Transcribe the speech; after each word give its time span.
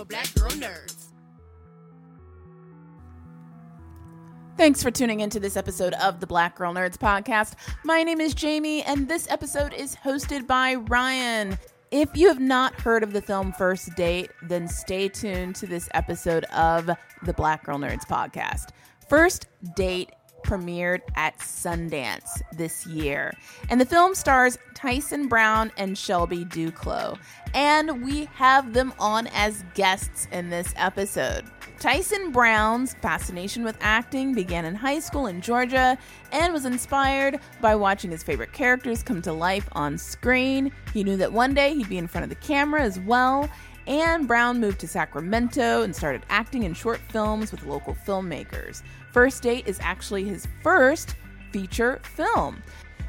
For 0.00 0.06
black 0.06 0.34
girl 0.34 0.50
nerds. 0.52 1.08
Thanks 4.56 4.82
for 4.82 4.90
tuning 4.90 5.20
into 5.20 5.38
this 5.38 5.58
episode 5.58 5.92
of 5.94 6.20
the 6.20 6.26
Black 6.26 6.56
Girl 6.56 6.72
Nerds 6.72 6.96
podcast. 6.96 7.54
My 7.84 8.02
name 8.02 8.20
is 8.20 8.32
Jamie, 8.32 8.82
and 8.82 9.08
this 9.08 9.30
episode 9.30 9.74
is 9.74 9.96
hosted 9.96 10.46
by 10.46 10.76
Ryan. 10.76 11.58
If 11.90 12.16
you 12.16 12.28
have 12.28 12.40
not 12.40 12.80
heard 12.80 13.02
of 13.02 13.12
the 13.12 13.20
film 13.20 13.52
First 13.52 13.94
Date, 13.94 14.30
then 14.42 14.68
stay 14.68 15.08
tuned 15.08 15.56
to 15.56 15.66
this 15.66 15.88
episode 15.92 16.44
of 16.44 16.90
the 17.24 17.34
Black 17.34 17.64
Girl 17.64 17.78
Nerds 17.78 18.06
podcast. 18.06 18.70
First 19.08 19.48
Date 19.76 20.12
premiered 20.42 21.00
at 21.16 21.38
Sundance 21.38 22.42
this 22.52 22.86
year, 22.86 23.32
and 23.68 23.80
the 23.80 23.86
film 23.86 24.14
stars 24.14 24.58
Tyson 24.74 25.28
Brown 25.28 25.70
and 25.76 25.96
Shelby 25.96 26.44
Duclos, 26.44 27.18
and 27.54 28.04
we 28.04 28.26
have 28.34 28.72
them 28.72 28.92
on 28.98 29.26
as 29.28 29.64
guests 29.74 30.28
in 30.32 30.50
this 30.50 30.72
episode. 30.76 31.44
Tyson 31.78 32.30
Brown's 32.30 32.92
fascination 32.94 33.64
with 33.64 33.78
acting 33.80 34.34
began 34.34 34.66
in 34.66 34.74
high 34.74 34.98
school 34.98 35.26
in 35.28 35.40
Georgia 35.40 35.96
and 36.30 36.52
was 36.52 36.66
inspired 36.66 37.40
by 37.62 37.74
watching 37.74 38.10
his 38.10 38.22
favorite 38.22 38.52
characters 38.52 39.02
come 39.02 39.22
to 39.22 39.32
life 39.32 39.66
on 39.72 39.96
screen. 39.96 40.70
He 40.92 41.02
knew 41.02 41.16
that 41.16 41.32
one 41.32 41.54
day 41.54 41.74
he'd 41.74 41.88
be 41.88 41.96
in 41.96 42.06
front 42.06 42.24
of 42.24 42.28
the 42.28 42.46
camera 42.46 42.82
as 42.82 43.00
well, 43.00 43.48
and 43.86 44.28
Brown 44.28 44.60
moved 44.60 44.78
to 44.80 44.88
Sacramento 44.88 45.82
and 45.82 45.96
started 45.96 46.22
acting 46.28 46.64
in 46.64 46.74
short 46.74 47.00
films 47.08 47.50
with 47.50 47.64
local 47.64 47.94
filmmakers. 47.94 48.82
First 49.12 49.42
Date 49.42 49.66
is 49.66 49.78
actually 49.80 50.24
his 50.24 50.46
first 50.62 51.16
feature 51.52 52.00
film. 52.02 52.62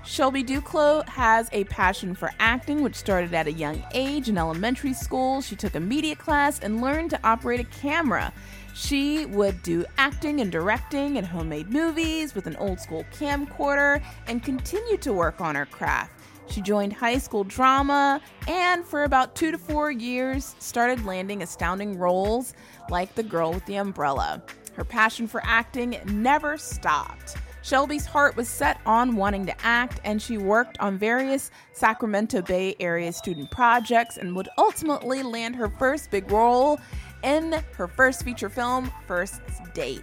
Shelby 0.04 0.44
Duclos 0.44 1.08
has 1.08 1.48
a 1.52 1.64
passion 1.66 2.16
for 2.16 2.32
acting, 2.40 2.82
which 2.82 2.96
started 2.96 3.36
at 3.36 3.46
a 3.46 3.52
young 3.52 3.84
age 3.94 4.30
in 4.30 4.38
elementary 4.38 4.94
school. 4.94 5.42
She 5.42 5.56
took 5.56 5.76
a 5.76 5.80
media 5.80 6.16
class 6.16 6.60
and 6.60 6.82
learned 6.82 7.12
to 7.12 7.20
operate 7.24 7.60
a 7.60 7.66
camera. 7.66 8.34
She 8.74 9.28
would 9.28 9.62
do 9.62 9.86
acting 10.00 10.42
and 10.42 10.52
directing 10.52 11.18
in 11.18 11.24
homemade 11.24 11.70
movies 11.70 12.34
with 12.34 12.48
an 12.48 12.56
old 12.56 12.80
school 12.80 13.06
camcorder 13.14 14.02
and 14.26 14.42
continued 14.42 15.04
to 15.04 15.14
work 15.14 15.40
on 15.40 15.54
her 15.54 15.68
craft. 15.68 16.14
She 16.48 16.62
joined 16.62 16.94
high 16.94 17.20
school 17.20 17.44
drama 17.44 18.22
and, 18.48 18.84
for 18.84 19.04
about 19.04 19.36
two 19.36 19.52
to 19.52 19.58
four 19.60 19.92
years, 19.92 20.56
started 20.58 21.06
landing 21.06 21.44
astounding 21.44 21.98
roles 21.98 22.56
like 22.90 23.14
the 23.14 23.24
girl 23.24 23.54
with 23.54 23.66
the 23.68 23.76
umbrella. 23.76 24.42
Her 24.74 24.84
passion 24.86 25.28
for 25.28 25.42
acting 25.44 25.98
never 26.06 26.58
stopped. 26.58 27.38
Shelby's 27.64 28.06
heart 28.06 28.36
was 28.36 28.48
set 28.48 28.82
on 28.86 29.16
wanting 29.16 29.46
to 29.46 29.66
act, 29.66 30.02
and 30.04 30.20
she 30.20 30.38
worked 30.38 30.80
on 30.80 30.98
various 30.98 31.52
Sacramento 31.74 32.42
Bay 32.42 32.76
Area 32.80 33.14
student 33.14 33.52
projects 33.52 34.18
and 34.18 34.36
would 34.36 34.50
ultimately 34.58 35.22
land 35.22 35.56
her 35.56 35.70
first 35.70 36.10
big 36.10 36.32
role 36.32 36.80
in 37.24 37.64
her 37.78 37.88
first 37.88 38.24
feature 38.24 38.50
film, 38.50 38.92
First 39.06 39.42
Date. 39.76 40.02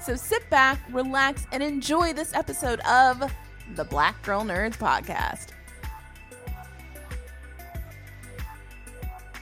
So 0.00 0.14
sit 0.14 0.48
back, 0.50 0.78
relax, 0.92 1.46
and 1.50 1.62
enjoy 1.62 2.12
this 2.12 2.32
episode 2.32 2.78
of 2.80 3.32
the 3.74 3.84
Black 3.84 4.22
Girl 4.22 4.42
Nerds 4.42 4.76
podcast. 4.76 5.48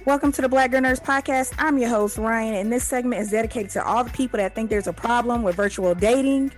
Welcome 0.04 0.32
to 0.32 0.42
the 0.42 0.48
Black 0.48 0.72
Girl 0.72 0.80
Nerds 0.80 1.00
Podcast. 1.00 1.54
I'm 1.58 1.78
your 1.78 1.88
host, 1.88 2.18
Ryan, 2.18 2.54
and 2.54 2.72
this 2.72 2.82
segment 2.82 3.22
is 3.22 3.30
dedicated 3.30 3.70
to 3.70 3.86
all 3.86 4.02
the 4.02 4.10
people 4.10 4.38
that 4.38 4.52
think 4.52 4.68
there's 4.68 4.88
a 4.88 4.92
problem 4.92 5.44
with 5.44 5.54
virtual 5.54 5.94
dating. 5.94 6.50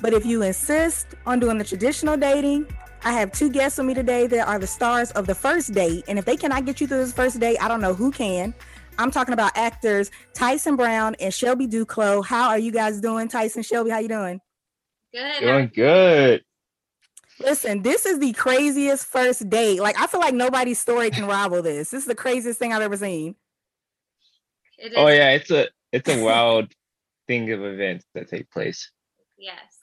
But 0.00 0.12
if 0.12 0.26
you 0.26 0.42
insist 0.42 1.14
on 1.24 1.38
doing 1.38 1.58
the 1.58 1.62
traditional 1.62 2.16
dating, 2.16 2.66
I 3.04 3.12
have 3.12 3.30
two 3.30 3.48
guests 3.48 3.78
with 3.78 3.86
me 3.86 3.94
today 3.94 4.26
that 4.26 4.48
are 4.48 4.58
the 4.58 4.66
stars 4.66 5.12
of 5.12 5.28
the 5.28 5.36
first 5.36 5.72
date. 5.72 6.02
And 6.08 6.18
if 6.18 6.24
they 6.24 6.36
cannot 6.36 6.64
get 6.64 6.80
you 6.80 6.88
through 6.88 6.98
this 6.98 7.12
first 7.12 7.38
date, 7.38 7.58
I 7.62 7.68
don't 7.68 7.80
know 7.80 7.94
who 7.94 8.10
can. 8.10 8.52
I'm 8.98 9.12
talking 9.12 9.34
about 9.34 9.52
actors 9.54 10.10
Tyson 10.34 10.74
Brown 10.74 11.14
and 11.20 11.32
Shelby 11.32 11.68
Duclos. 11.68 12.26
How 12.26 12.48
are 12.48 12.58
you 12.58 12.72
guys 12.72 13.00
doing? 13.00 13.28
Tyson, 13.28 13.62
Shelby, 13.62 13.90
how 13.90 14.00
you 14.00 14.08
doing? 14.08 14.40
Good. 15.14 15.40
Doing 15.40 15.70
good. 15.72 16.42
Listen, 17.40 17.82
this 17.82 18.06
is 18.06 18.18
the 18.18 18.32
craziest 18.32 19.06
first 19.06 19.48
date. 19.48 19.80
Like 19.80 19.98
I 19.98 20.06
feel 20.06 20.20
like 20.20 20.34
nobody's 20.34 20.78
story 20.78 21.10
can 21.10 21.26
rival 21.26 21.62
this. 21.62 21.90
This 21.90 22.02
is 22.02 22.06
the 22.06 22.14
craziest 22.14 22.58
thing 22.58 22.72
I've 22.72 22.82
ever 22.82 22.96
seen. 22.96 23.34
It 24.78 24.92
is. 24.92 24.94
Oh 24.96 25.08
yeah, 25.08 25.30
it's 25.30 25.50
a 25.50 25.68
it's 25.92 26.08
a 26.08 26.22
wild 26.22 26.72
thing 27.26 27.50
of 27.50 27.64
events 27.64 28.04
that 28.14 28.28
take 28.28 28.50
place. 28.50 28.90
Yes. 29.38 29.80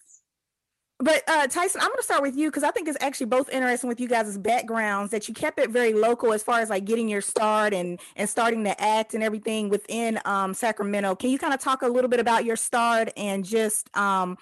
But 0.99 1.21
uh, 1.27 1.45
Tyson, 1.45 1.81
I'm 1.81 1.89
going 1.89 1.97
to 1.97 2.03
start 2.03 2.23
with 2.23 2.35
you 2.35 2.49
because 2.49 2.63
I 2.63 2.71
think 2.71 2.87
it's 2.87 2.97
actually 3.01 3.27
both 3.27 3.49
interesting 3.49 3.87
with 3.87 3.99
you 3.99 4.07
guys' 4.07 4.35
backgrounds 4.35 5.11
that 5.11 5.27
you 5.27 5.33
kept 5.35 5.59
it 5.59 5.69
very 5.69 5.93
local 5.93 6.33
as 6.33 6.41
far 6.41 6.59
as 6.59 6.71
like 6.71 6.85
getting 6.85 7.07
your 7.07 7.21
start 7.21 7.71
and 7.71 7.99
and 8.15 8.27
starting 8.27 8.63
to 8.63 8.81
act 8.81 9.13
and 9.13 9.23
everything 9.23 9.69
within 9.69 10.19
um, 10.25 10.55
Sacramento. 10.55 11.15
Can 11.15 11.29
you 11.29 11.37
kind 11.37 11.53
of 11.53 11.59
talk 11.59 11.83
a 11.83 11.87
little 11.87 12.09
bit 12.09 12.19
about 12.19 12.45
your 12.45 12.55
start 12.55 13.09
and 13.15 13.45
just 13.45 13.95
um, 13.95 14.37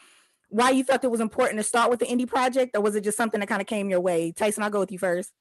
why 0.50 0.70
you 0.70 0.84
felt 0.84 1.04
it 1.04 1.12
was 1.12 1.22
important 1.22 1.60
to 1.60 1.64
start 1.64 1.90
with 1.90 2.00
the 2.00 2.06
indie 2.06 2.28
project, 2.28 2.76
or 2.76 2.82
was 2.82 2.96
it 2.96 3.04
just 3.04 3.18
something 3.18 3.40
that 3.40 3.48
kind 3.48 3.62
of 3.62 3.68
came 3.68 3.90
your 3.90 4.00
way? 4.00 4.32
Tyson, 4.32 4.64
I'll 4.64 4.70
go 4.70 4.80
with 4.80 4.92
you 4.92 5.00
first. 5.00 5.32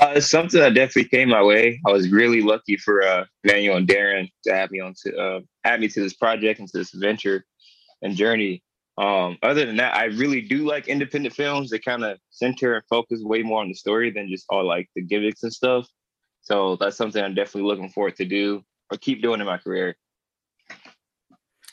Uh, 0.00 0.12
it's 0.16 0.30
something 0.30 0.60
that 0.60 0.74
definitely 0.74 1.08
came 1.08 1.28
my 1.28 1.42
way. 1.42 1.80
I 1.86 1.90
was 1.90 2.10
really 2.10 2.42
lucky 2.42 2.76
for 2.76 3.02
uh, 3.02 3.24
Manuel 3.44 3.76
and 3.76 3.88
Darren 3.88 4.30
to 4.44 4.54
have 4.54 4.70
me 4.70 4.80
on 4.80 4.94
to 5.04 5.16
uh, 5.16 5.40
add 5.64 5.80
me 5.80 5.88
to 5.88 6.00
this 6.00 6.14
project 6.14 6.60
and 6.60 6.68
to 6.68 6.78
this 6.78 6.94
adventure 6.94 7.44
and 8.02 8.16
journey. 8.16 8.62
Um, 8.98 9.38
other 9.42 9.64
than 9.64 9.76
that, 9.76 9.94
I 9.96 10.06
really 10.06 10.42
do 10.42 10.66
like 10.66 10.88
independent 10.88 11.34
films 11.34 11.70
that 11.70 11.84
kind 11.84 12.04
of 12.04 12.18
center 12.30 12.74
and 12.74 12.84
focus 12.88 13.20
way 13.22 13.42
more 13.42 13.62
on 13.62 13.68
the 13.68 13.74
story 13.74 14.10
than 14.10 14.28
just 14.28 14.44
all 14.48 14.64
like 14.64 14.88
the 14.94 15.02
gimmicks 15.02 15.42
and 15.42 15.52
stuff. 15.52 15.86
So 16.42 16.76
that's 16.76 16.96
something 16.96 17.22
I'm 17.22 17.34
definitely 17.34 17.68
looking 17.68 17.88
forward 17.88 18.16
to 18.16 18.24
do 18.24 18.62
or 18.90 18.98
keep 18.98 19.22
doing 19.22 19.40
in 19.40 19.46
my 19.46 19.58
career. 19.58 19.96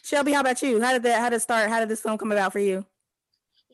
Shelby, 0.07 0.31
how 0.31 0.39
about 0.39 0.61
you? 0.61 0.79
How 0.79 0.93
did 0.93 1.03
that? 1.03 1.19
How 1.19 1.29
did 1.29 1.35
it 1.35 1.41
start? 1.41 1.69
How 1.69 1.81
did 1.81 1.89
this 1.89 1.99
film 1.99 2.17
come 2.17 2.31
about 2.31 2.53
for 2.53 2.59
you? 2.59 2.85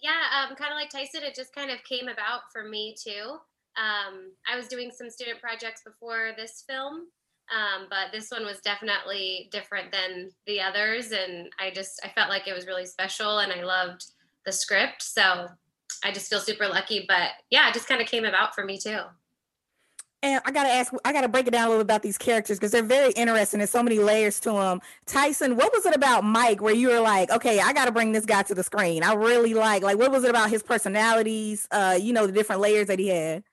Yeah, 0.01 0.19
um, 0.35 0.55
kind 0.55 0.71
of 0.71 0.75
like 0.75 0.89
Tyson, 0.89 1.21
it 1.21 1.35
just 1.35 1.53
kind 1.53 1.69
of 1.69 1.83
came 1.83 2.07
about 2.07 2.51
for 2.51 2.67
me 2.67 2.95
too. 2.99 3.37
Um, 3.77 4.31
I 4.51 4.57
was 4.57 4.67
doing 4.67 4.89
some 4.89 5.11
student 5.11 5.39
projects 5.39 5.83
before 5.85 6.31
this 6.35 6.63
film, 6.67 7.05
um, 7.53 7.85
but 7.87 8.11
this 8.11 8.31
one 8.31 8.45
was 8.45 8.59
definitely 8.61 9.47
different 9.51 9.91
than 9.91 10.31
the 10.47 10.59
others, 10.59 11.11
and 11.11 11.51
I 11.59 11.69
just 11.69 12.01
I 12.03 12.09
felt 12.09 12.29
like 12.29 12.47
it 12.47 12.55
was 12.55 12.65
really 12.65 12.87
special, 12.87 13.37
and 13.37 13.53
I 13.53 13.61
loved 13.61 14.03
the 14.43 14.51
script, 14.51 15.03
so 15.03 15.49
I 16.03 16.11
just 16.11 16.31
feel 16.31 16.39
super 16.39 16.67
lucky. 16.67 17.05
But 17.07 17.29
yeah, 17.51 17.69
it 17.69 17.75
just 17.75 17.87
kind 17.87 18.01
of 18.01 18.07
came 18.07 18.25
about 18.25 18.55
for 18.55 18.65
me 18.65 18.79
too. 18.79 19.01
And 20.23 20.41
I 20.45 20.51
gotta 20.51 20.69
ask, 20.69 20.93
I 21.03 21.11
gotta 21.11 21.27
break 21.27 21.47
it 21.47 21.51
down 21.51 21.65
a 21.65 21.69
little 21.69 21.81
about 21.81 22.01
these 22.01 22.17
characters 22.17 22.57
because 22.57 22.71
they're 22.71 22.81
very 22.81 23.11
interesting. 23.11 23.57
There's 23.57 23.71
so 23.71 23.83
many 23.83 23.99
layers 23.99 24.39
to 24.41 24.53
them. 24.53 24.79
Tyson, 25.05 25.57
what 25.57 25.73
was 25.73 25.85
it 25.85 25.93
about 25.93 26.23
Mike 26.23 26.61
where 26.61 26.73
you 26.73 26.87
were 26.87 27.01
like, 27.01 27.29
okay, 27.29 27.59
I 27.59 27.73
gotta 27.73 27.91
bring 27.91 28.13
this 28.13 28.25
guy 28.25 28.41
to 28.43 28.55
the 28.55 28.63
screen? 28.63 29.03
I 29.03 29.15
really 29.15 29.53
like, 29.53 29.83
like, 29.83 29.97
what 29.97 30.11
was 30.11 30.23
it 30.23 30.29
about 30.29 30.49
his 30.49 30.63
personalities? 30.63 31.67
Uh, 31.69 31.99
you 32.01 32.13
know, 32.13 32.25
the 32.25 32.31
different 32.31 32.61
layers 32.61 32.87
that 32.87 32.99
he 32.99 33.09
had. 33.09 33.43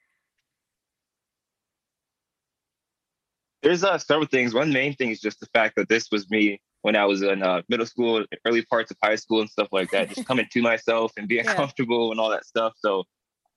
There's 3.65 3.83
uh, 3.83 3.99
several 3.99 4.29
things. 4.29 4.55
One 4.55 4.73
main 4.73 4.95
thing 4.95 5.11
is 5.11 5.21
just 5.21 5.41
the 5.41 5.47
fact 5.47 5.75
that 5.75 5.89
this 5.89 6.09
was 6.13 6.31
me 6.31 6.61
when 6.83 6.95
I 6.95 7.05
was 7.05 7.23
in 7.23 7.43
uh, 7.43 7.63
middle 7.69 7.85
school, 7.85 8.25
early 8.47 8.65
parts 8.65 8.93
of 8.93 8.97
high 9.03 9.17
school, 9.17 9.41
and 9.41 9.51
stuff 9.51 9.69
like 9.73 9.91
that. 9.91 10.09
Just 10.09 10.25
coming 10.25 10.47
to 10.53 10.63
myself 10.63 11.13
and 11.17 11.27
being 11.27 11.45
Yeah. 11.47 11.55
comfortable 11.57 12.13
and 12.13 12.21
all 12.21 12.31
that 12.31 12.47
stuff. 12.47 12.75
So 12.79 13.05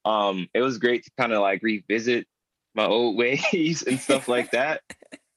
um, 0.04 0.48
it 0.52 0.62
was 0.62 0.78
great 0.78 1.04
to 1.04 1.10
kind 1.16 1.32
of 1.32 1.40
like 1.40 1.62
revisit 1.62 2.26
my 2.74 2.86
old 2.86 3.16
ways 3.18 3.82
and 3.82 3.98
stuff 3.98 4.28
like 4.28 4.50
that. 4.52 4.82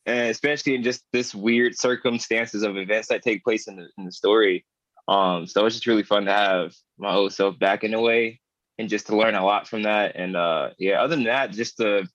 And 0.05 0.29
especially 0.29 0.73
in 0.73 0.83
just 0.83 1.03
this 1.11 1.35
weird 1.35 1.77
circumstances 1.77 2.63
of 2.63 2.77
events 2.77 3.09
that 3.09 3.23
take 3.23 3.43
place 3.43 3.67
in 3.67 3.75
the 3.75 3.89
in 3.97 4.05
the 4.05 4.11
story. 4.13 4.65
Um, 5.09 5.45
so 5.45 5.65
it's 5.65 5.75
just 5.75 5.85
really 5.85 6.03
fun 6.03 6.23
to 6.23 6.31
have 6.31 6.73
my 6.97 7.13
old 7.13 7.33
self 7.33 7.59
back 7.59 7.83
in 7.83 7.93
a 7.93 7.99
way 7.99 8.39
and 8.77 8.87
just 8.87 9.07
to 9.07 9.17
learn 9.17 9.35
a 9.35 9.43
lot 9.43 9.67
from 9.67 9.83
that. 9.83 10.15
And 10.15 10.37
uh, 10.37 10.69
yeah, 10.79 11.01
other 11.01 11.13
than 11.17 11.25
that, 11.25 11.51
just 11.51 11.75
the 11.75 12.07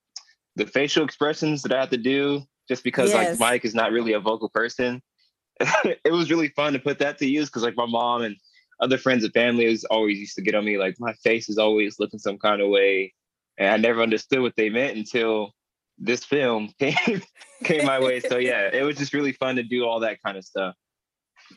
the 0.57 0.67
facial 0.67 1.05
expressions 1.05 1.61
that 1.63 1.73
I 1.73 1.81
have 1.81 1.91
to 1.91 1.99
do, 1.99 2.45
just 2.67 2.83
because 2.83 3.13
Yes. 3.13 3.39
like 3.39 3.39
Mike 3.39 3.65
is 3.67 3.75
not 3.75 3.93
really 3.93 4.15
a 4.15 4.21
vocal 4.21 4.49
person. 4.49 5.03
it 5.61 6.13
was 6.13 6.31
really 6.31 6.49
fun 6.49 6.73
to 6.73 6.79
put 6.79 6.99
that 7.01 7.19
to 7.19 7.27
use 7.27 7.51
because 7.51 7.63
like 7.63 7.77
my 7.77 7.85
mom 7.87 8.23
and 8.23 8.37
other 8.81 8.97
friends 8.97 9.23
and 9.23 9.35
family 9.35 9.69
was 9.69 9.85
always 9.85 10.19
used 10.19 10.35
to 10.37 10.43
get 10.43 10.55
on 10.55 10.65
me 10.65 10.79
like 10.79 10.97
my 10.99 11.13
face 11.23 11.51
is 11.51 11.59
always 11.59 12.01
looking 12.01 12.19
some 12.19 12.39
kind 12.39 12.63
of 12.63 12.71
way, 12.71 13.13
and 13.59 13.69
I 13.69 13.77
never 13.77 14.03
understood 14.03 14.41
what 14.41 14.55
they 14.57 14.71
meant 14.71 14.97
until 14.97 15.53
this 15.99 16.25
film 16.25 16.73
came 16.79 17.23
came 17.65 17.87
my 17.87 18.01
way. 18.01 18.21
So 18.21 18.39
yeah, 18.39 18.71
it 18.73 18.83
was 18.83 18.97
just 18.97 19.13
really 19.13 19.33
fun 19.33 19.57
to 19.57 19.63
do 19.63 19.85
all 19.85 20.01
that 20.01 20.23
kind 20.23 20.37
of 20.37 20.45
stuff. 20.45 20.75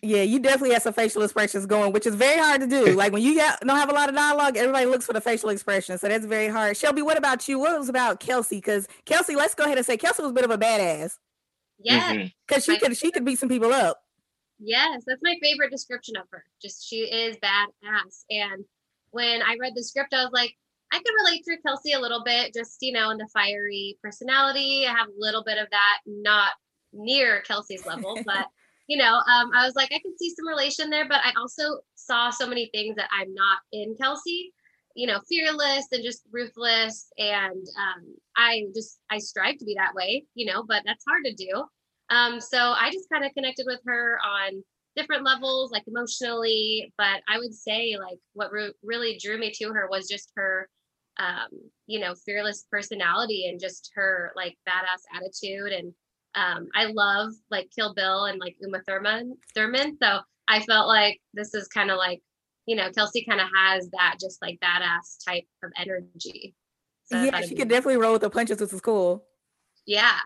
Yeah, 0.01 0.24
you 0.24 0.39
definitely 0.39 0.74
have 0.74 0.83
some 0.83 0.94
facial 0.94 1.21
expressions 1.21 1.65
going, 1.65 1.94
which 1.94 2.06
is 2.06 2.15
very 2.15 2.39
hard 2.39 2.62
to 2.62 2.68
do. 2.68 2.86
like 2.95 3.13
when 3.13 3.21
you 3.21 3.36
got, 3.36 3.62
don't 3.62 3.77
have 3.77 3.89
a 3.89 3.94
lot 3.94 4.09
of 4.09 4.15
dialogue, 4.15 4.57
everybody 4.57 4.86
looks 4.86 5.06
for 5.06 5.13
the 5.13 5.21
facial 5.21 5.50
expression. 5.50 5.97
So 5.97 6.07
that's 6.07 6.25
very 6.25 6.50
hard. 6.50 6.75
Shelby, 6.75 7.01
what 7.01 7.18
about 7.18 7.47
you? 7.47 7.59
What 7.59 7.77
was 7.77 7.89
about 7.89 8.19
Kelsey? 8.19 8.57
Because 8.57 8.88
Kelsey, 9.06 9.36
let's 9.36 9.56
go 9.56 9.63
ahead 9.63 9.77
and 9.77 9.86
say 9.86 9.97
Kelsey 9.97 10.21
was 10.21 10.31
a 10.31 10.33
bit 10.33 10.44
of 10.44 10.51
a 10.51 10.57
badass. 10.57 11.18
Yeah, 11.80 12.27
because 12.47 12.63
mm-hmm. 12.63 12.74
she 12.74 12.80
could 12.80 12.97
she 12.97 13.12
could 13.12 13.25
beat 13.25 13.39
some 13.39 13.50
people 13.50 13.74
up. 13.74 14.01
Yes, 14.59 15.03
that's 15.06 15.21
my 15.21 15.36
favorite 15.42 15.71
description 15.71 16.15
of 16.15 16.24
her. 16.31 16.44
Just 16.62 16.88
she 16.88 17.01
is 17.01 17.38
badass. 17.38 18.24
And 18.30 18.63
when 19.12 19.42
I 19.42 19.57
read 19.59 19.74
the 19.75 19.83
script, 19.83 20.13
I 20.13 20.24
was 20.24 20.31
like, 20.31 20.56
I 20.95 21.00
can 21.00 21.15
relate 21.25 21.44
to 21.44 21.57
Kelsey 21.62 21.92
a 21.92 22.00
little 22.00 22.24
bit, 22.24 22.53
just 22.53 22.77
you 22.81 22.94
know, 22.94 23.09
in 23.09 23.18
the 23.18 23.27
fiery 23.33 23.97
personality. 24.01 24.86
I 24.88 24.94
have 24.94 25.09
a 25.09 25.19
little 25.19 25.44
bit 25.44 25.57
of 25.57 25.68
that, 25.71 25.97
not 26.06 26.53
near 26.94 27.42
Kelsey's 27.42 27.86
level, 27.86 28.18
but 28.25 28.47
you 28.88 28.97
know, 28.97 29.15
um, 29.15 29.51
I 29.53 29.65
was 29.65 29.75
like, 29.75 29.92
I 29.92 30.00
can 30.00 30.18
see 30.18 30.33
some 30.36 30.47
relation 30.47 30.89
there, 30.89 31.07
but 31.07 31.19
I 31.24 31.33
also 31.38 31.80
saw 31.95 32.30
so 32.30 32.47
many 32.47 32.69
things 32.74 32.95
that 32.95 33.09
I'm 33.12 33.33
not 33.33 33.57
in 33.74 33.95
Kelsey. 34.00 34.53
You 34.95 35.07
know, 35.07 35.19
fearless 35.27 35.88
and 35.92 36.01
just 36.01 36.24
ruthless, 36.31 37.07
and 37.18 37.68
um, 37.77 38.15
I 38.38 38.63
just 38.74 39.00
I 39.09 39.18
strive 39.18 39.57
to 39.57 39.65
be 39.65 39.75
that 39.75 39.94
way. 39.94 40.25
You 40.36 40.45
know, 40.45 40.63
but 40.63 40.83
that's 40.86 41.03
hard 41.06 41.25
to 41.25 41.33
do. 41.33 41.65
Um, 42.09 42.39
so 42.39 42.57
I 42.57 42.92
just 42.92 43.09
kind 43.12 43.25
of 43.25 43.33
connected 43.33 43.65
with 43.68 43.81
her 43.86 44.18
on 44.24 44.63
different 44.95 45.25
levels, 45.25 45.71
like 45.71 45.83
emotionally. 45.88 46.94
But 46.97 47.21
I 47.27 47.38
would 47.38 47.53
say, 47.53 47.97
like, 48.00 48.19
what 48.33 48.51
re- 48.51 48.74
really 48.83 49.19
drew 49.21 49.38
me 49.38 49.51
to 49.56 49.74
her 49.74 49.88
was 49.89 50.07
just 50.07 50.31
her, 50.36 50.69
um, 51.18 51.50
you 51.88 52.00
know, 52.00 52.14
fearless 52.26 52.66
personality 52.72 53.48
and 53.50 53.60
just 53.60 53.92
her 53.96 54.32
like 54.36 54.58
badass 54.68 55.04
attitude. 55.16 55.72
And 55.72 55.94
um, 56.36 56.68
I 56.76 56.86
love 56.86 57.32
like 57.50 57.70
Kill 57.76 57.94
Bill 57.94 58.26
and 58.26 58.40
like 58.40 58.56
Uma 58.62 58.82
Thurman. 58.88 59.38
Thurman. 59.54 59.98
So 60.02 60.20
I 60.48 60.62
felt 60.62 60.88
like 60.88 61.20
this 61.34 61.54
is 61.54 61.68
kind 61.68 61.92
of 61.92 61.98
like, 61.98 62.22
you 62.66 62.76
know, 62.76 62.92
Kelsey 62.92 63.26
kind 63.26 63.42
of 63.42 63.48
has 63.56 63.90
that 63.92 64.18
just 64.20 64.42
like 64.42 64.60
badass 64.64 65.24
type 65.26 65.46
of 65.64 65.72
energy. 65.78 66.56
So 67.06 67.22
yeah, 67.22 67.42
she 67.42 67.56
could 67.56 67.70
definitely 67.70 67.98
roll 67.98 68.14
with 68.14 68.22
the 68.22 68.30
punches, 68.30 68.60
which 68.60 68.74
is 68.74 68.82
cool. 68.82 69.24
Yeah, 69.86 70.18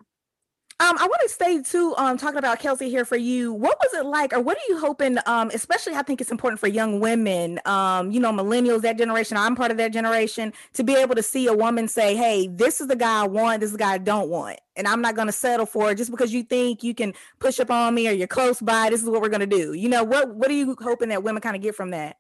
um, 0.82 0.98
I 0.98 1.08
want 1.08 1.22
to 1.24 1.30
stay 1.30 1.62
too, 1.62 1.94
um, 1.98 2.18
talking 2.18 2.38
about 2.38 2.60
Kelsey 2.60 2.90
here 2.90 3.04
for 3.04 3.18
you. 3.18 3.52
What 3.52 3.78
was 3.84 3.94
it 4.00 4.06
like, 4.06 4.32
or 4.32 4.40
what 4.40 4.56
are 4.56 4.70
you 4.70 4.80
hoping? 4.80 5.18
Um, 5.26 5.52
especially, 5.54 5.96
I 5.96 6.04
think 6.04 6.22
it's 6.22 6.32
important 6.32 6.62
for 6.62 6.68
young 6.68 7.02
women, 7.02 7.60
um, 7.66 8.12
you 8.12 8.20
know, 8.22 8.32
millennials, 8.32 8.82
that 8.84 8.98
generation. 8.98 9.36
I'm 9.36 9.58
part 9.58 9.72
of 9.72 9.78
that 9.78 9.92
generation 9.92 10.54
to 10.76 10.84
be 10.86 10.96
able 10.96 11.16
to 11.16 11.24
see 11.24 11.48
a 11.48 11.54
woman 11.54 11.90
say, 11.90 12.16
"Hey, 12.16 12.48
this 12.48 12.80
is 12.80 12.88
the 12.88 12.96
guy 12.96 13.24
I 13.24 13.28
want. 13.28 13.60
This 13.60 13.68
is 13.68 13.74
the 13.74 13.80
guy 13.80 13.96
I 13.96 13.98
don't 13.98 14.30
want, 14.30 14.62
and 14.78 14.88
I'm 14.88 15.02
not 15.02 15.16
going 15.16 15.28
to 15.28 15.34
settle 15.34 15.66
for 15.66 15.92
it 15.92 15.96
just 15.96 16.12
because 16.12 16.34
you 16.34 16.44
think 16.44 16.82
you 16.82 16.96
can 16.96 17.14
push 17.40 17.60
up 17.60 17.72
on 17.72 17.94
me 17.94 18.08
or 18.08 18.12
you're 18.12 18.28
close 18.28 18.62
by. 18.62 18.90
This 18.90 19.04
is 19.04 19.10
what 19.10 19.22
we're 19.22 19.28
going 19.28 19.42
to 19.42 19.48
do." 19.48 19.74
You 19.74 19.90
know, 19.90 20.06
what 20.06 20.34
what 20.34 20.50
are 20.50 20.54
you 20.54 20.78
hoping 20.82 21.10
that 21.10 21.24
women 21.24 21.42
kind 21.42 21.58
of 21.58 21.62
get 21.62 21.76
from 21.76 21.90
that? 21.92 22.16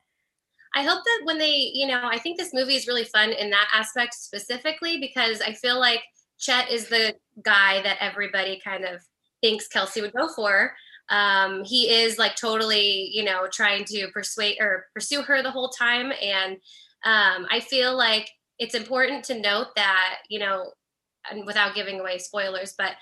I 0.75 0.83
hope 0.83 1.03
that 1.03 1.21
when 1.23 1.38
they, 1.38 1.71
you 1.73 1.88
know, 1.88 2.01
I 2.03 2.19
think 2.19 2.38
this 2.38 2.53
movie 2.53 2.75
is 2.75 2.88
really 2.88 3.06
fun 3.06 3.31
in 3.31 3.50
that 3.51 3.69
aspect 3.73 4.13
specifically 4.13 5.00
because 5.00 5.41
I 5.41 5.53
feel 5.53 5.79
like 5.79 6.01
Chet 6.39 6.71
is 6.71 6.88
the 6.88 7.15
guy 7.44 7.81
that 7.81 7.97
everybody 8.00 8.59
kind 8.63 8.86
of 8.86 9.01
thinks 9.41 9.68
Kelsey 9.68 10.01
would 10.01 10.13
go 10.13 10.30
for. 10.30 10.74
Um, 11.09 11.63
he 11.63 11.89
is 11.89 12.18
like 12.18 12.36
totally, 12.36 13.09
you 13.12 13.24
know, 13.24 13.47
trying 13.51 13.86
to 13.86 14.07
persuade 14.09 14.57
or 14.59 14.86
pursue 14.94 15.21
her 15.24 15.41
the 15.41 15.51
whole 15.51 15.69
time. 15.69 16.12
And 16.21 16.53
um, 17.03 17.47
I 17.51 17.59
feel 17.59 17.97
like 17.97 18.30
it's 18.59 18.75
important 18.75 19.24
to 19.25 19.39
note 19.39 19.68
that, 19.75 20.18
you 20.30 20.39
know, 20.39 20.71
and 21.30 21.45
without 21.45 21.75
giving 21.75 22.00
away 22.00 22.18
spoilers, 22.18 22.74
but, 22.77 22.94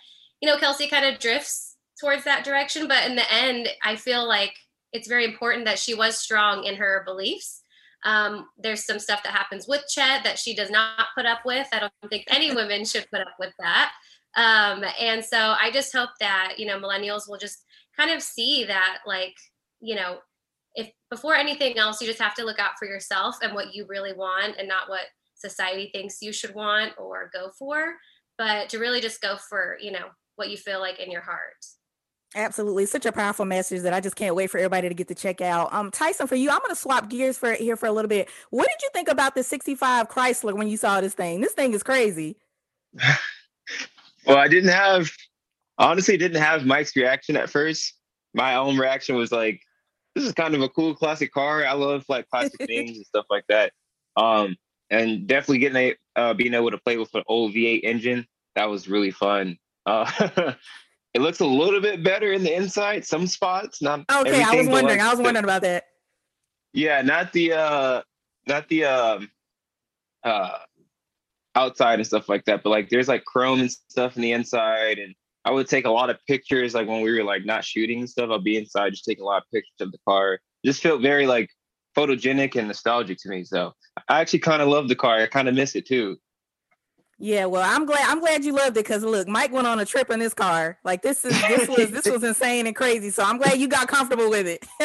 you 0.42 0.48
know, 0.48 0.58
Kelsey 0.58 0.88
kind 0.88 1.06
of 1.06 1.20
drifts 1.20 1.76
towards 2.00 2.24
that 2.24 2.44
direction. 2.44 2.88
But 2.88 3.06
in 3.06 3.16
the 3.16 3.32
end, 3.32 3.68
I 3.84 3.96
feel 3.96 4.28
like 4.28 4.54
it's 4.94 5.08
very 5.08 5.26
important 5.26 5.66
that 5.66 5.80
she 5.80 5.94
was 5.94 6.18
strong 6.18 6.64
in 6.64 6.76
her 6.76 7.04
beliefs 7.06 7.64
um, 8.06 8.48
there's 8.58 8.86
some 8.86 9.00
stuff 9.00 9.24
that 9.24 9.34
happens 9.34 9.68
with 9.68 9.84
Chet 9.90 10.24
that 10.24 10.40
she 10.40 10.56
does 10.56 10.70
not 10.70 11.08
put 11.16 11.26
up 11.26 11.40
with. 11.46 11.68
I 11.72 11.80
don't 11.80 11.92
think 12.10 12.26
any 12.30 12.54
women 12.54 12.86
should 12.86 13.08
put 13.12 13.22
up 13.22 13.36
with 13.40 13.54
that. 13.60 13.92
Um, 14.36 14.84
and 15.00 15.24
so 15.24 15.38
I 15.38 15.72
just 15.72 15.94
hope 15.94 16.12
that, 16.20 16.56
you 16.58 16.68
know, 16.68 16.80
millennials 16.80 17.28
will 17.28 17.40
just 17.40 17.64
kind 17.98 18.12
of 18.12 18.22
see 18.22 18.66
that, 18.66 19.00
like, 19.06 19.34
you 19.80 19.96
know, 19.96 20.20
if 20.76 20.92
before 21.10 21.36
anything 21.36 21.78
else, 21.78 22.00
you 22.00 22.08
just 22.08 22.22
have 22.22 22.36
to 22.36 22.46
look 22.46 22.60
out 22.60 22.78
for 22.78 22.88
yourself 22.88 23.38
and 23.42 23.54
what 23.54 23.74
you 23.74 23.86
really 23.90 24.14
want 24.14 24.56
and 24.60 24.68
not 24.68 24.90
what 24.90 25.06
society 25.34 25.90
thinks 25.92 26.22
you 26.22 26.32
should 26.32 26.54
want 26.54 26.94
or 27.00 27.32
go 27.34 27.50
for, 27.58 27.96
but 28.38 28.70
to 28.70 28.78
really 28.78 29.02
just 29.02 29.22
go 29.22 29.38
for, 29.50 29.78
you 29.82 29.92
know, 29.92 30.06
what 30.36 30.52
you 30.52 30.58
feel 30.58 30.80
like 30.80 31.00
in 31.00 31.10
your 31.10 31.22
heart. 31.22 31.66
Absolutely, 32.36 32.86
such 32.86 33.06
a 33.06 33.12
powerful 33.12 33.46
message 33.46 33.82
that 33.84 33.94
I 33.94 34.02
just 34.02 34.16
can't 34.16 34.36
wait 34.36 34.50
for 34.50 34.58
everybody 34.58 34.90
to 34.90 34.94
get 34.94 35.08
to 35.08 35.16
check 35.16 35.40
out. 35.40 35.74
Um, 35.74 35.92
Tyson, 35.92 36.28
for 36.28 36.36
you, 36.36 36.50
I'm 36.50 36.60
going 36.60 36.70
to 36.70 36.76
swap 36.76 37.10
gears 37.10 37.38
for 37.38 37.54
here 37.54 37.78
for 37.78 37.86
a 37.86 37.92
little 37.92 38.10
bit. 38.10 38.30
What 38.50 38.68
did 38.68 38.82
you 38.82 38.90
think 38.94 39.08
about 39.08 39.34
the 39.34 39.44
'65 39.44 40.10
Chrysler 40.10 40.54
when 40.54 40.68
you 40.68 40.78
saw 40.78 41.00
this 41.00 41.14
thing? 41.14 41.42
This 41.42 41.54
thing 41.54 41.74
is 41.74 41.84
crazy. 41.84 42.36
well, 44.26 44.38
I 44.38 44.48
didn't 44.48 44.72
have, 44.72 45.10
honestly, 45.78 46.18
didn't 46.18 46.42
have 46.42 46.66
Mike's 46.66 46.96
reaction 46.96 47.38
at 47.38 47.50
first. 47.50 47.94
My 48.34 48.56
own 48.56 48.78
reaction 48.78 49.16
was 49.16 49.32
like, 49.32 49.62
"This 50.14 50.26
is 50.26 50.34
kind 50.34 50.54
of 50.54 50.62
a 50.62 50.70
cool 50.70 50.96
classic 50.96 51.34
car. 51.34 51.66
I 51.66 51.74
love 51.74 52.04
like 52.10 52.28
classic 52.30 52.60
things 52.68 52.98
and 52.98 53.06
stuff 53.06 53.26
like 53.30 53.46
that." 53.48 53.72
Um, 54.18 54.58
and 54.90 55.28
definitely 55.28 55.60
getting 55.60 55.96
a 56.16 56.20
uh, 56.20 56.34
being 56.34 56.54
able 56.54 56.72
to 56.72 56.78
play 56.78 56.98
with 56.98 57.14
an 57.16 57.24
old 57.28 57.54
V8 57.54 57.82
engine 57.84 58.28
that 58.58 58.70
was 58.70 58.90
really 58.90 59.12
fun. 59.12 59.58
Uh, 59.86 60.12
It 61.18 61.22
looks 61.22 61.40
a 61.40 61.46
little 61.48 61.82
bit 61.82 62.04
better 62.04 62.32
in 62.32 62.44
the 62.44 62.56
inside, 62.56 63.04
some 63.04 63.26
spots. 63.26 63.82
Not 63.82 64.02
okay. 64.02 64.44
I 64.44 64.54
was 64.54 64.68
wondering. 64.68 65.00
Like 65.00 65.08
I 65.08 65.10
was 65.10 65.20
wondering 65.20 65.46
about 65.46 65.64
that. 65.64 65.86
Yeah, 66.74 67.02
not 67.02 67.34
the 67.34 67.54
uh 67.54 68.02
not 68.48 68.70
the 68.70 68.86
um 68.86 69.32
uh 70.24 70.60
outside 71.56 71.96
and 71.96 72.06
stuff 72.06 72.30
like 72.30 72.46
that, 72.46 72.62
but 72.62 72.70
like 72.70 72.90
there's 72.90 73.08
like 73.08 73.26
chrome 73.26 73.62
and 73.62 73.72
stuff 73.72 74.16
in 74.16 74.22
the 74.22 74.32
inside 74.32 75.00
and 75.00 75.16
I 75.44 75.50
would 75.50 75.68
take 75.68 75.88
a 75.88 75.90
lot 75.90 76.12
of 76.12 76.18
pictures 76.28 76.76
like 76.76 76.88
when 76.88 77.02
we 77.02 77.12
were 77.12 77.24
like 77.24 77.46
not 77.46 77.66
shooting 77.66 78.02
and 78.02 78.10
stuff. 78.10 78.30
I'll 78.30 78.38
be 78.38 78.58
inside 78.58 78.92
just 78.92 79.06
taking 79.06 79.24
a 79.24 79.26
lot 79.26 79.42
of 79.42 79.50
pictures 79.52 79.74
of 79.80 79.92
the 79.92 79.98
car. 80.08 80.40
Just 80.64 80.84
felt 80.84 81.02
very 81.02 81.26
like 81.26 81.50
photogenic 81.98 82.56
and 82.56 82.68
nostalgic 82.68 83.18
to 83.22 83.30
me. 83.30 83.44
So 83.44 83.74
I 84.08 84.22
actually 84.22 84.40
kind 84.40 84.62
of 84.62 84.68
love 84.68 84.88
the 84.88 84.96
car. 84.96 85.18
I 85.18 85.26
kind 85.26 85.50
of 85.50 85.56
miss 85.56 85.76
it 85.76 85.88
too. 85.88 86.18
Yeah, 87.20 87.46
well, 87.46 87.64
I'm 87.66 87.86
glad 87.86 88.08
I'm 88.08 88.20
glad 88.20 88.46
you 88.46 88.54
loved 88.54 88.78
it 88.78 88.86
because 88.86 89.04
look, 89.04 89.28
Mike 89.28 89.52
went 89.52 89.66
on 89.66 89.80
a 89.80 89.86
trip 89.86 90.12
in 90.12 90.20
this 90.20 90.36
car. 90.36 90.78
Like 90.84 91.02
this 91.02 91.26
is 91.26 91.40
this 91.42 91.68
was 91.78 91.90
this 91.90 92.06
was 92.06 92.24
insane 92.24 92.68
and 92.68 92.76
crazy. 92.76 93.10
So 93.10 93.24
I'm 93.24 93.38
glad 93.38 93.58
you 93.58 93.68
got 93.68 93.88
comfortable 93.88 94.30
with 94.30 94.46
it. 94.48 94.64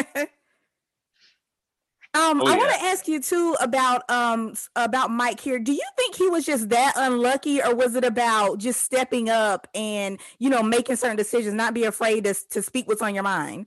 um, 2.14 2.40
oh, 2.40 2.46
I 2.46 2.52
yeah. 2.52 2.56
want 2.56 2.70
to 2.72 2.82
ask 2.84 3.06
you 3.06 3.20
too 3.20 3.54
about 3.60 4.08
um 4.10 4.54
about 4.74 5.10
Mike 5.10 5.40
here. 5.40 5.58
Do 5.58 5.72
you 5.72 5.86
think 5.98 6.14
he 6.14 6.28
was 6.28 6.46
just 6.46 6.70
that 6.70 6.94
unlucky, 6.96 7.62
or 7.62 7.74
was 7.74 7.96
it 7.96 8.04
about 8.04 8.56
just 8.58 8.82
stepping 8.82 9.28
up 9.28 9.68
and 9.74 10.18
you 10.38 10.48
know 10.48 10.62
making 10.62 10.96
certain 10.96 11.18
decisions, 11.18 11.52
not 11.52 11.74
be 11.74 11.84
afraid 11.84 12.24
to 12.24 12.34
to 12.50 12.62
speak 12.62 12.88
what's 12.88 13.02
on 13.02 13.14
your 13.14 13.24
mind? 13.24 13.66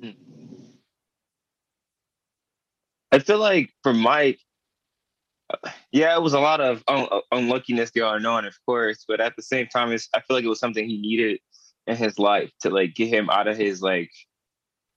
Hmm. 0.00 0.10
I 3.10 3.18
feel 3.18 3.38
like 3.38 3.70
for 3.82 3.92
Mike, 3.92 4.38
yeah, 5.92 6.14
it 6.14 6.22
was 6.22 6.34
a 6.34 6.40
lot 6.40 6.60
of 6.60 6.82
un- 6.88 7.08
uh, 7.10 7.20
unluckiness 7.32 7.90
the 7.92 8.08
unknown, 8.08 8.44
of 8.44 8.54
course, 8.66 9.04
but 9.06 9.20
at 9.20 9.34
the 9.36 9.42
same 9.42 9.66
time, 9.66 9.92
it's, 9.92 10.08
I 10.14 10.20
feel 10.20 10.36
like 10.36 10.44
it 10.44 10.48
was 10.48 10.60
something 10.60 10.86
he 10.88 11.00
needed 11.00 11.38
in 11.86 11.96
his 11.96 12.18
life 12.18 12.50
to 12.62 12.70
like 12.70 12.94
get 12.94 13.08
him 13.08 13.28
out 13.30 13.48
of 13.48 13.56
his 13.56 13.82
like 13.82 14.10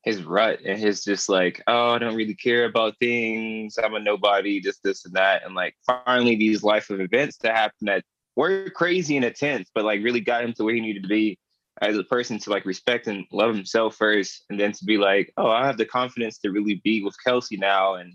his 0.03 0.21
rut 0.23 0.59
and 0.63 0.79
his 0.79 1.03
just 1.03 1.29
like, 1.29 1.63
oh, 1.67 1.89
I 1.89 1.97
don't 1.97 2.15
really 2.15 2.35
care 2.35 2.65
about 2.65 2.93
things. 2.99 3.77
I'm 3.83 3.95
a 3.95 3.99
nobody, 3.99 4.61
just 4.61 4.83
this 4.83 5.03
and 5.03 5.15
that. 5.15 5.43
And 5.43 5.55
like 5.55 5.75
finally 5.85 6.35
these 6.35 6.63
life 6.63 6.91
of 6.91 7.01
events 7.01 7.37
that 7.37 7.55
happened 7.55 7.87
that 7.87 8.03
were 8.35 8.69
crazy 8.69 9.15
and 9.15 9.25
intense, 9.25 9.69
but 9.73 9.83
like 9.83 10.03
really 10.03 10.21
got 10.21 10.43
him 10.43 10.53
to 10.53 10.63
where 10.63 10.75
he 10.75 10.81
needed 10.81 11.03
to 11.03 11.09
be 11.09 11.39
as 11.81 11.97
a 11.97 12.03
person 12.03 12.37
to 12.39 12.51
like 12.51 12.65
respect 12.65 13.07
and 13.07 13.25
love 13.31 13.55
himself 13.55 13.95
first. 13.95 14.45
And 14.51 14.59
then 14.59 14.73
to 14.73 14.85
be 14.85 14.97
like, 14.97 15.33
oh, 15.37 15.49
I 15.49 15.65
have 15.65 15.77
the 15.77 15.85
confidence 15.85 16.37
to 16.39 16.51
really 16.51 16.81
be 16.83 17.03
with 17.03 17.15
Kelsey 17.25 17.57
now 17.57 17.95
and 17.95 18.13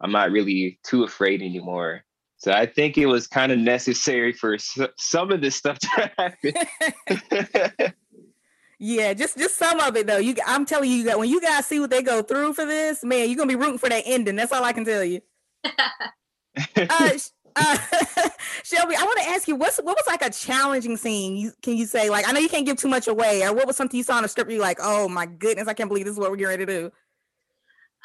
I'm 0.00 0.12
not 0.12 0.30
really 0.30 0.78
too 0.84 1.04
afraid 1.04 1.42
anymore. 1.42 2.04
So 2.36 2.52
I 2.52 2.66
think 2.66 2.96
it 2.96 3.06
was 3.06 3.26
kind 3.26 3.50
of 3.50 3.58
necessary 3.58 4.32
for 4.32 4.56
some 4.58 5.32
of 5.32 5.40
this 5.40 5.56
stuff 5.56 5.78
to 5.80 5.88
happen. 6.16 7.94
yeah, 8.78 9.12
just 9.12 9.36
just 9.36 9.56
some 9.56 9.80
of 9.80 9.96
it 9.96 10.06
though. 10.06 10.18
You, 10.18 10.36
I'm 10.46 10.64
telling 10.64 10.90
you 10.90 11.04
that 11.04 11.18
when 11.18 11.28
you 11.28 11.40
guys 11.40 11.66
see 11.66 11.80
what 11.80 11.90
they 11.90 12.00
go 12.02 12.22
through 12.22 12.52
for 12.52 12.64
this, 12.64 13.02
man, 13.02 13.28
you're 13.28 13.36
gonna 13.36 13.48
be 13.48 13.56
rooting 13.56 13.78
for 13.78 13.88
that 13.88 14.04
ending. 14.06 14.36
That's 14.36 14.52
all 14.52 14.62
I 14.62 14.72
can 14.72 14.84
tell 14.84 15.02
you. 15.02 15.20
uh, 15.64 17.18
uh, 17.56 17.78
Shelby, 18.62 18.94
I 18.94 19.02
want 19.02 19.18
to 19.18 19.28
ask 19.30 19.48
you, 19.48 19.56
what's 19.56 19.78
what 19.78 19.96
was 19.96 20.06
like 20.06 20.22
a 20.22 20.30
challenging 20.30 20.96
scene? 20.96 21.36
You 21.36 21.52
can 21.60 21.76
you 21.76 21.86
say 21.86 22.08
like 22.08 22.28
I 22.28 22.32
know 22.32 22.38
you 22.38 22.48
can't 22.48 22.64
give 22.66 22.76
too 22.76 22.88
much 22.88 23.08
away, 23.08 23.42
or 23.42 23.52
what 23.52 23.66
was 23.66 23.76
something 23.76 23.98
you 23.98 24.04
saw 24.04 24.18
in 24.18 24.22
the 24.22 24.28
script? 24.28 24.48
You're 24.48 24.60
like, 24.60 24.78
oh 24.80 25.08
my 25.08 25.26
goodness, 25.26 25.66
I 25.66 25.74
can't 25.74 25.88
believe 25.88 26.04
this 26.04 26.12
is 26.12 26.20
what 26.20 26.30
we're 26.30 26.36
getting 26.36 26.50
ready 26.50 26.66
to 26.66 26.80
do. 26.82 26.92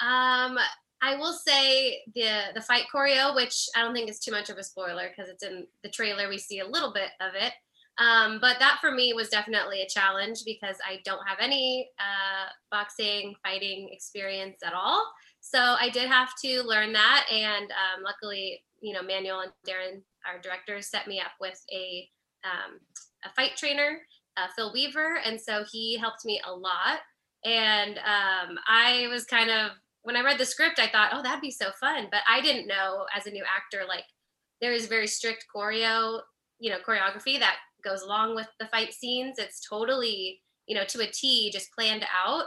Um, 0.03 0.57
I 1.03 1.17
will 1.17 1.33
say 1.33 2.01
the 2.15 2.29
the 2.55 2.61
fight 2.61 2.85
choreo, 2.93 3.35
which 3.35 3.67
I 3.75 3.81
don't 3.81 3.93
think 3.93 4.09
is 4.09 4.19
too 4.19 4.31
much 4.31 4.49
of 4.49 4.57
a 4.57 4.63
spoiler 4.63 5.09
because 5.09 5.29
it's 5.29 5.43
in 5.43 5.67
the 5.83 5.89
trailer. 5.89 6.29
We 6.29 6.37
see 6.37 6.59
a 6.59 6.67
little 6.67 6.93
bit 6.93 7.09
of 7.19 7.33
it. 7.35 7.51
Um, 7.97 8.39
but 8.41 8.57
that 8.59 8.77
for 8.81 8.89
me 8.89 9.13
was 9.13 9.29
definitely 9.29 9.81
a 9.81 9.87
challenge 9.87 10.39
because 10.45 10.77
I 10.87 10.99
don't 11.05 11.27
have 11.27 11.37
any 11.39 11.89
uh, 11.99 12.49
boxing 12.71 13.35
fighting 13.43 13.89
experience 13.91 14.61
at 14.65 14.73
all. 14.73 15.05
So 15.41 15.59
I 15.59 15.89
did 15.89 16.07
have 16.07 16.29
to 16.43 16.63
learn 16.63 16.93
that, 16.93 17.25
and 17.29 17.69
um, 17.71 18.03
luckily, 18.03 18.63
you 18.81 18.93
know, 18.93 19.03
Manuel 19.03 19.41
and 19.41 19.51
Darren, 19.67 20.01
our 20.25 20.39
directors, 20.39 20.87
set 20.87 21.05
me 21.05 21.19
up 21.19 21.33
with 21.41 21.61
a 21.71 22.07
um, 22.45 22.79
a 23.25 23.29
fight 23.35 23.57
trainer, 23.57 23.99
uh, 24.37 24.47
Phil 24.55 24.71
Weaver, 24.73 25.19
and 25.25 25.39
so 25.39 25.65
he 25.69 25.97
helped 25.97 26.23
me 26.23 26.41
a 26.47 26.51
lot. 26.51 26.99
And 27.45 27.97
um, 27.97 28.57
I 28.67 29.07
was 29.09 29.25
kind 29.25 29.49
of 29.49 29.71
when 30.03 30.15
I 30.15 30.21
read 30.21 30.37
the 30.37 30.45
script, 30.45 30.79
I 30.79 30.87
thought, 30.87 31.11
oh, 31.13 31.23
that'd 31.23 31.41
be 31.41 31.51
so 31.51 31.71
fun, 31.79 32.07
but 32.11 32.21
I 32.29 32.41
didn't 32.41 32.67
know 32.67 33.05
as 33.15 33.25
a 33.25 33.31
new 33.31 33.43
actor 33.43 33.85
like 33.87 34.03
there 34.61 34.73
is 34.73 34.85
very 34.85 35.07
strict 35.07 35.45
choreo, 35.53 36.19
you 36.59 36.69
know, 36.69 36.77
choreography 36.87 37.39
that 37.39 37.57
goes 37.83 38.01
along 38.01 38.35
with 38.35 38.47
the 38.59 38.67
fight 38.67 38.93
scenes. 38.93 39.39
It's 39.39 39.65
totally, 39.67 40.41
you 40.67 40.75
know, 40.75 40.85
to 40.85 41.01
a 41.01 41.07
T, 41.07 41.51
just 41.51 41.73
planned 41.73 42.05
out. 42.13 42.45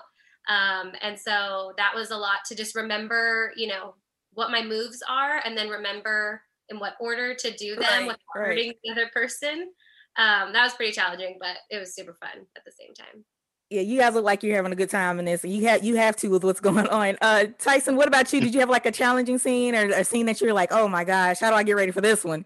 Um, 0.48 0.92
and 1.02 1.18
so 1.18 1.72
that 1.76 1.92
was 1.94 2.10
a 2.10 2.16
lot 2.16 2.38
to 2.46 2.54
just 2.54 2.76
remember, 2.76 3.52
you 3.56 3.66
know, 3.66 3.94
what 4.32 4.50
my 4.50 4.62
moves 4.62 5.02
are 5.08 5.40
and 5.44 5.56
then 5.56 5.68
remember 5.68 6.42
in 6.68 6.78
what 6.78 6.94
order 7.00 7.34
to 7.34 7.50
do 7.56 7.74
them 7.74 7.84
right, 7.84 8.06
without 8.06 8.18
right. 8.36 8.46
hurting 8.46 8.72
the 8.84 8.92
other 8.92 9.10
person. 9.12 9.70
Um, 10.16 10.52
that 10.52 10.62
was 10.62 10.74
pretty 10.74 10.92
challenging, 10.92 11.36
but 11.40 11.56
it 11.70 11.78
was 11.78 11.94
super 11.94 12.16
fun 12.20 12.46
at 12.56 12.64
the 12.64 12.72
same 12.72 12.94
time. 12.94 13.24
Yeah, 13.68 13.80
you 13.80 13.98
guys 13.98 14.14
look 14.14 14.24
like 14.24 14.44
you're 14.44 14.54
having 14.54 14.72
a 14.72 14.76
good 14.76 14.90
time 14.90 15.18
in 15.18 15.24
this. 15.24 15.44
You 15.44 15.66
have 15.66 15.82
you 15.84 15.96
have 15.96 16.14
to 16.16 16.28
with 16.28 16.44
what's 16.44 16.60
going 16.60 16.86
on. 16.86 17.16
Uh, 17.20 17.46
Tyson, 17.58 17.96
what 17.96 18.06
about 18.06 18.32
you? 18.32 18.40
Did 18.40 18.54
you 18.54 18.60
have 18.60 18.70
like 18.70 18.86
a 18.86 18.92
challenging 18.92 19.38
scene 19.38 19.74
or 19.74 19.86
a 19.88 20.04
scene 20.04 20.26
that 20.26 20.40
you're 20.40 20.52
like, 20.52 20.72
oh 20.72 20.86
my 20.86 21.02
gosh, 21.02 21.40
how 21.40 21.50
do 21.50 21.56
I 21.56 21.64
get 21.64 21.74
ready 21.74 21.90
for 21.90 22.00
this 22.00 22.24
one? 22.24 22.44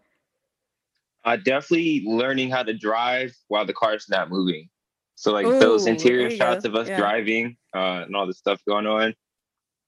Uh, 1.24 1.36
definitely 1.36 2.02
learning 2.06 2.50
how 2.50 2.62
to 2.62 2.72
drive 2.72 3.36
while 3.48 3.66
the 3.66 3.74
car's 3.74 4.06
not 4.08 4.30
moving. 4.30 4.70
So 5.16 5.32
like 5.32 5.44
Ooh, 5.44 5.60
those 5.60 5.86
interior 5.86 6.30
shots 6.30 6.62
go. 6.62 6.70
of 6.70 6.76
us 6.76 6.88
yeah. 6.88 6.96
driving 6.96 7.58
uh, 7.76 8.04
and 8.06 8.16
all 8.16 8.26
the 8.26 8.32
stuff 8.32 8.58
going 8.66 8.86
on, 8.86 9.14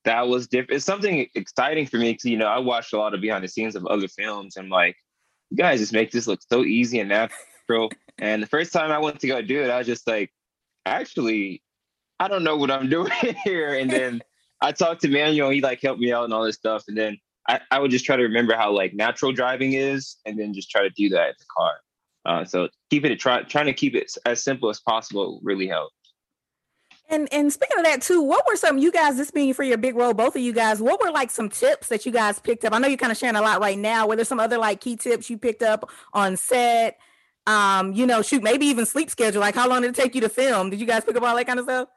that 0.04 0.28
was 0.28 0.46
different. 0.46 0.72
It's 0.72 0.84
something 0.84 1.26
exciting 1.34 1.86
for 1.86 1.96
me 1.96 2.12
because 2.12 2.26
you 2.26 2.36
know 2.36 2.46
I 2.46 2.58
watched 2.58 2.92
a 2.92 2.98
lot 2.98 3.14
of 3.14 3.22
behind 3.22 3.42
the 3.42 3.48
scenes 3.48 3.74
of 3.74 3.86
other 3.86 4.08
films 4.08 4.56
and 4.58 4.68
like, 4.68 4.96
you 5.50 5.56
guys 5.56 5.80
just 5.80 5.94
make 5.94 6.10
this 6.10 6.26
look 6.26 6.40
so 6.46 6.64
easy 6.64 7.00
and 7.00 7.08
natural. 7.08 7.90
and 8.18 8.42
the 8.42 8.46
first 8.46 8.74
time 8.74 8.90
I 8.90 8.98
went 8.98 9.20
to 9.20 9.26
go 9.26 9.40
do 9.40 9.62
it, 9.62 9.70
I 9.70 9.78
was 9.78 9.86
just 9.86 10.06
like, 10.06 10.30
actually, 10.86 11.62
I 12.20 12.28
don't 12.28 12.44
know 12.44 12.56
what 12.56 12.70
I'm 12.70 12.88
doing 12.96 13.12
here. 13.44 13.74
And 13.74 13.90
then 13.90 14.22
I 14.60 14.72
talked 14.72 15.02
to 15.02 15.08
Manuel, 15.08 15.50
he 15.50 15.60
like 15.60 15.80
helped 15.82 16.00
me 16.00 16.12
out 16.12 16.24
and 16.24 16.32
all 16.32 16.44
this 16.44 16.56
stuff. 16.56 16.84
And 16.88 16.96
then 16.96 17.18
I, 17.48 17.60
I 17.70 17.78
would 17.78 17.90
just 17.90 18.04
try 18.04 18.16
to 18.16 18.22
remember 18.22 18.54
how 18.54 18.72
like 18.72 18.94
natural 18.94 19.32
driving 19.32 19.72
is 19.72 20.16
and 20.24 20.38
then 20.38 20.54
just 20.54 20.70
try 20.70 20.82
to 20.82 20.90
do 20.90 21.08
that 21.10 21.28
in 21.28 21.34
the 21.38 21.44
car. 21.56 21.72
Uh, 22.24 22.44
so 22.44 22.68
keeping 22.88 23.10
it 23.10 23.18
try, 23.18 23.42
trying 23.42 23.66
to 23.66 23.72
keep 23.72 23.96
it 23.96 24.12
as 24.26 24.44
simple 24.44 24.68
as 24.68 24.80
possible 24.80 25.40
really 25.42 25.66
helps. 25.66 25.94
And 27.08 27.28
and 27.32 27.52
speaking 27.52 27.78
of 27.78 27.84
that 27.84 28.00
too, 28.00 28.22
what 28.22 28.46
were 28.46 28.56
some 28.56 28.78
you 28.78 28.90
guys? 28.90 29.18
This 29.18 29.30
being 29.30 29.52
for 29.52 29.64
your 29.64 29.76
big 29.76 29.96
role, 29.96 30.14
both 30.14 30.34
of 30.34 30.40
you 30.40 30.52
guys. 30.52 30.80
What 30.80 31.02
were 31.02 31.10
like 31.10 31.30
some 31.30 31.50
tips 31.50 31.88
that 31.88 32.06
you 32.06 32.12
guys 32.12 32.38
picked 32.38 32.64
up? 32.64 32.72
I 32.72 32.78
know 32.78 32.88
you're 32.88 32.96
kind 32.96 33.12
of 33.12 33.18
sharing 33.18 33.36
a 33.36 33.42
lot 33.42 33.60
right 33.60 33.78
now. 33.78 34.06
Were 34.06 34.16
there 34.16 34.24
some 34.24 34.40
other 34.40 34.56
like 34.56 34.80
key 34.80 34.96
tips 34.96 35.28
you 35.28 35.36
picked 35.36 35.62
up 35.62 35.90
on 36.14 36.38
set? 36.38 36.98
Um, 37.46 37.92
you 37.92 38.06
know, 38.06 38.22
shoot, 38.22 38.42
maybe 38.42 38.66
even 38.66 38.87
sleep 38.87 39.11
schedule. 39.11 39.40
Like, 39.40 39.54
how 39.54 39.68
long 39.68 39.82
did 39.82 39.90
it 39.90 40.00
take 40.00 40.14
you 40.14 40.20
to 40.20 40.28
film? 40.28 40.70
Did 40.70 40.80
you 40.80 40.87
guys 40.87 41.04
pick 41.04 41.16
up 41.16 41.22
all 41.22 41.34
that 41.34 41.46
kind 41.46 41.58
of 41.58 41.64
stuff? 41.64 41.88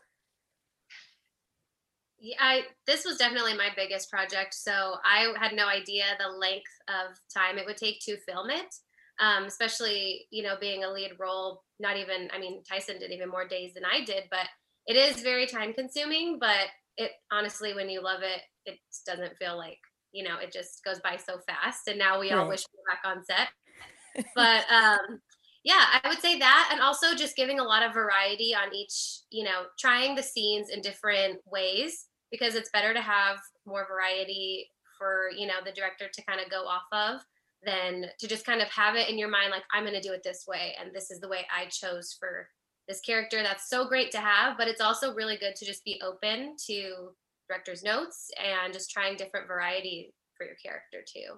Yeah, 2.18 2.38
I 2.40 2.62
this 2.88 3.06
was 3.06 3.18
definitely 3.18 3.56
my 3.56 3.70
biggest 3.76 4.10
project. 4.10 4.56
So 4.56 4.96
I 5.04 5.32
had 5.40 5.54
no 5.54 5.68
idea 5.68 6.06
the 6.20 6.36
length 6.36 6.72
of 6.88 7.16
time 7.32 7.58
it 7.60 7.66
would 7.68 7.78
take 7.78 8.00
to 8.02 8.18
film 8.18 8.50
it 8.50 8.74
um, 9.20 9.46
especially 9.46 10.28
you 10.32 10.44
know 10.44 10.56
being 10.60 10.84
a 10.84 10.92
lead 10.92 11.12
role. 11.20 11.64
Not 11.80 11.98
even 11.98 12.30
I 12.34 12.40
mean 12.40 12.64
Tyson 12.64 13.00
did 13.00 13.12
even 13.12 13.30
more 13.30 13.48
days 13.48 13.74
than 13.74 13.84
I 13.86 14.04
did, 14.04 14.24
but 14.30 14.48
it 14.88 14.96
is 14.96 15.22
very 15.22 15.46
time 15.48 15.74
consuming. 15.74 16.38
But 16.40 16.68
it 16.98 17.12
honestly, 17.32 17.74
when 17.74 17.90
you 17.90 18.02
love 18.02 18.22
it, 18.22 18.42
it 18.66 18.80
doesn't 19.06 19.38
feel 19.38 19.58
like 19.58 19.80
you 20.12 20.24
know 20.24 20.38
it 20.42 20.52
just 20.52 20.84
goes 20.84 21.00
by 21.00 21.18
so 21.18 21.40
fast. 21.48 21.88
And 21.88 22.00
now 22.00 22.20
we 22.20 22.32
all 22.32 22.48
wish 22.48 22.64
we 22.74 22.80
were 22.80 22.94
back 22.94 23.04
on 23.06 23.24
set. 23.24 24.26
but 24.36 24.64
um, 24.72 25.20
yeah, 25.66 25.84
I 26.04 26.08
would 26.08 26.22
say 26.22 26.40
that, 26.40 26.70
and 26.72 26.80
also 26.80 27.16
just 27.16 27.36
giving 27.36 27.60
a 27.60 27.64
lot 27.64 27.84
of 27.84 27.94
variety 27.94 28.56
on 28.56 28.74
each. 28.74 29.22
You 29.32 29.44
know, 29.44 29.64
trying 29.78 30.16
the 30.16 30.24
scenes 30.24 30.70
in 30.70 30.82
different 30.82 31.40
ways 31.46 32.06
because 32.32 32.56
it's 32.56 32.70
better 32.70 32.94
to 32.94 33.02
have 33.02 33.40
more 33.66 33.86
variety 33.88 34.70
for 34.98 35.30
you 35.36 35.48
know 35.48 35.56
the 35.66 35.72
director 35.72 36.06
to 36.14 36.26
kind 36.26 36.40
of 36.40 36.50
go 36.50 36.64
off 36.66 36.86
of 36.92 37.22
than 37.66 38.06
to 38.20 38.28
just 38.28 38.46
kind 38.46 38.62
of 38.62 38.70
have 38.70 38.96
it 38.96 39.10
in 39.10 39.18
your 39.18 39.30
mind 39.30 39.52
like 39.52 39.64
i'm 39.74 39.84
going 39.84 39.94
to 39.94 40.08
do 40.08 40.14
it 40.14 40.22
this 40.24 40.46
way 40.48 40.76
and 40.80 40.94
this 40.94 41.12
is 41.12 41.20
the 41.20 41.28
way 41.28 41.46
i 41.56 41.66
chose 41.66 42.16
for 42.20 42.48
this 42.88 43.02
character 43.02 43.42
that's 43.42 43.70
so 43.70 43.88
great 43.88 44.12
to 44.12 44.20
have 44.20 44.58
but 44.58 44.68
it's 44.68 44.82
also 44.82 45.14
really 45.14 45.38
good 45.38 45.56
to 45.56 45.66
just 45.66 45.84
be 45.84 46.02
open 46.04 46.56
to 46.66 47.10
director's 47.50 47.84
notes 47.84 48.30
and 48.42 48.74
just 48.74 48.92
trying 48.92 49.18
different 49.18 49.48
variety 49.48 50.14
for 50.38 50.46
your 50.46 50.56
character 50.64 51.00
too 51.06 51.36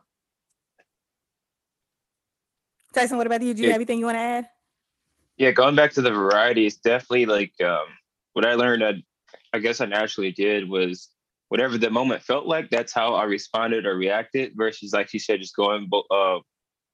tyson 2.97 3.17
what 3.17 3.27
about 3.27 3.41
you 3.41 3.53
do 3.53 3.61
you 3.61 3.67
yeah. 3.67 3.73
have 3.73 3.79
anything 3.79 3.99
you 3.99 4.05
want 4.05 4.15
to 4.15 4.21
add 4.21 4.47
yeah 5.37 5.51
going 5.51 5.75
back 5.75 5.91
to 5.91 6.01
the 6.01 6.11
variety 6.11 6.65
it's 6.65 6.77
definitely 6.77 7.25
like 7.25 7.53
um, 7.61 7.85
what 8.33 8.45
i 8.45 8.53
learned 8.53 8.83
I, 8.83 8.93
I 9.53 9.59
guess 9.59 9.81
i 9.81 9.85
naturally 9.85 10.31
did 10.31 10.69
was 10.69 11.09
whatever 11.49 11.77
the 11.77 11.89
moment 11.89 12.23
felt 12.23 12.45
like, 12.45 12.69
that's 12.69 12.93
how 12.93 13.13
I 13.13 13.23
responded 13.23 13.85
or 13.85 13.95
reacted 13.95 14.53
versus 14.55 14.93
like 14.93 15.13
you 15.13 15.19
said, 15.19 15.39
just 15.39 15.55
going 15.55 15.89
uh, 16.11 16.39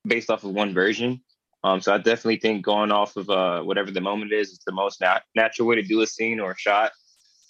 based 0.06 0.30
off 0.30 0.44
of 0.44 0.52
one 0.52 0.74
version. 0.74 1.22
Um, 1.64 1.80
so 1.82 1.94
I 1.94 1.98
definitely 1.98 2.38
think 2.38 2.64
going 2.64 2.92
off 2.92 3.16
of 3.16 3.30
uh, 3.30 3.62
whatever 3.62 3.90
the 3.90 4.02
moment 4.02 4.34
is, 4.34 4.50
is 4.50 4.60
the 4.66 4.74
most 4.74 5.00
nat- 5.02 5.24
natural 5.36 5.68
way 5.68 5.76
to 5.76 5.82
do 5.82 6.02
a 6.02 6.08
scene 6.08 6.40
or 6.40 6.52
a 6.52 6.58
shot. 6.58 6.92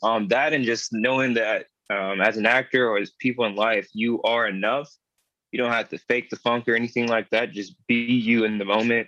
Um, 0.03 0.27
that 0.27 0.53
and 0.53 0.63
just 0.63 0.89
knowing 0.91 1.33
that 1.33 1.65
um, 1.89 2.21
as 2.21 2.37
an 2.37 2.45
actor 2.45 2.87
or 2.87 2.99
as 2.99 3.11
people 3.19 3.45
in 3.45 3.55
life, 3.55 3.89
you 3.93 4.21
are 4.21 4.47
enough. 4.47 4.89
You 5.53 5.59
don't 5.59 5.71
have 5.71 5.89
to 5.89 5.99
fake 5.99 6.31
the 6.31 6.35
funk 6.35 6.67
or 6.67 6.75
anything 6.75 7.07
like 7.07 7.29
that. 7.29 7.51
Just 7.51 7.75
be 7.87 7.95
you 7.95 8.43
in 8.43 8.57
the 8.57 8.65
moment 8.65 9.07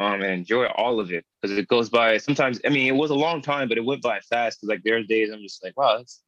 um, 0.00 0.20
and 0.20 0.32
enjoy 0.32 0.66
all 0.66 0.98
of 0.98 1.12
it 1.12 1.24
because 1.40 1.56
it 1.56 1.68
goes 1.68 1.88
by. 1.88 2.18
Sometimes, 2.18 2.60
I 2.66 2.70
mean, 2.70 2.88
it 2.88 2.98
was 2.98 3.10
a 3.10 3.14
long 3.14 3.40
time, 3.40 3.68
but 3.68 3.78
it 3.78 3.84
went 3.84 4.02
by 4.02 4.18
fast. 4.18 4.58
Because 4.58 4.68
like 4.68 4.82
there 4.82 4.96
are 4.96 5.04
days 5.04 5.30
I'm 5.30 5.40
just 5.42 5.62
like, 5.62 5.76
wow, 5.76 5.98
it's 5.98 6.20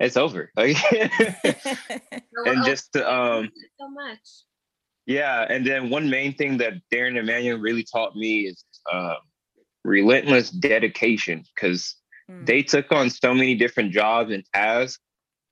it's 0.00 0.18
over. 0.18 0.52
Like, 0.56 0.76
and 0.92 2.64
just 2.66 2.94
um, 2.96 3.48
so 3.80 3.88
much. 3.88 4.18
Yeah, 5.06 5.46
and 5.48 5.66
then 5.66 5.88
one 5.88 6.10
main 6.10 6.34
thing 6.34 6.58
that 6.58 6.74
Darren 6.92 7.16
and 7.16 7.26
Manuel 7.26 7.58
really 7.58 7.84
taught 7.84 8.14
me 8.14 8.40
is 8.42 8.62
uh, 8.92 9.14
relentless 9.82 10.50
dedication 10.50 11.44
because 11.54 11.96
mm. 12.30 12.44
they 12.44 12.62
took 12.62 12.92
on 12.92 13.08
so 13.08 13.32
many 13.32 13.54
different 13.54 13.92
jobs 13.92 14.30
and 14.30 14.44
tasks, 14.54 15.00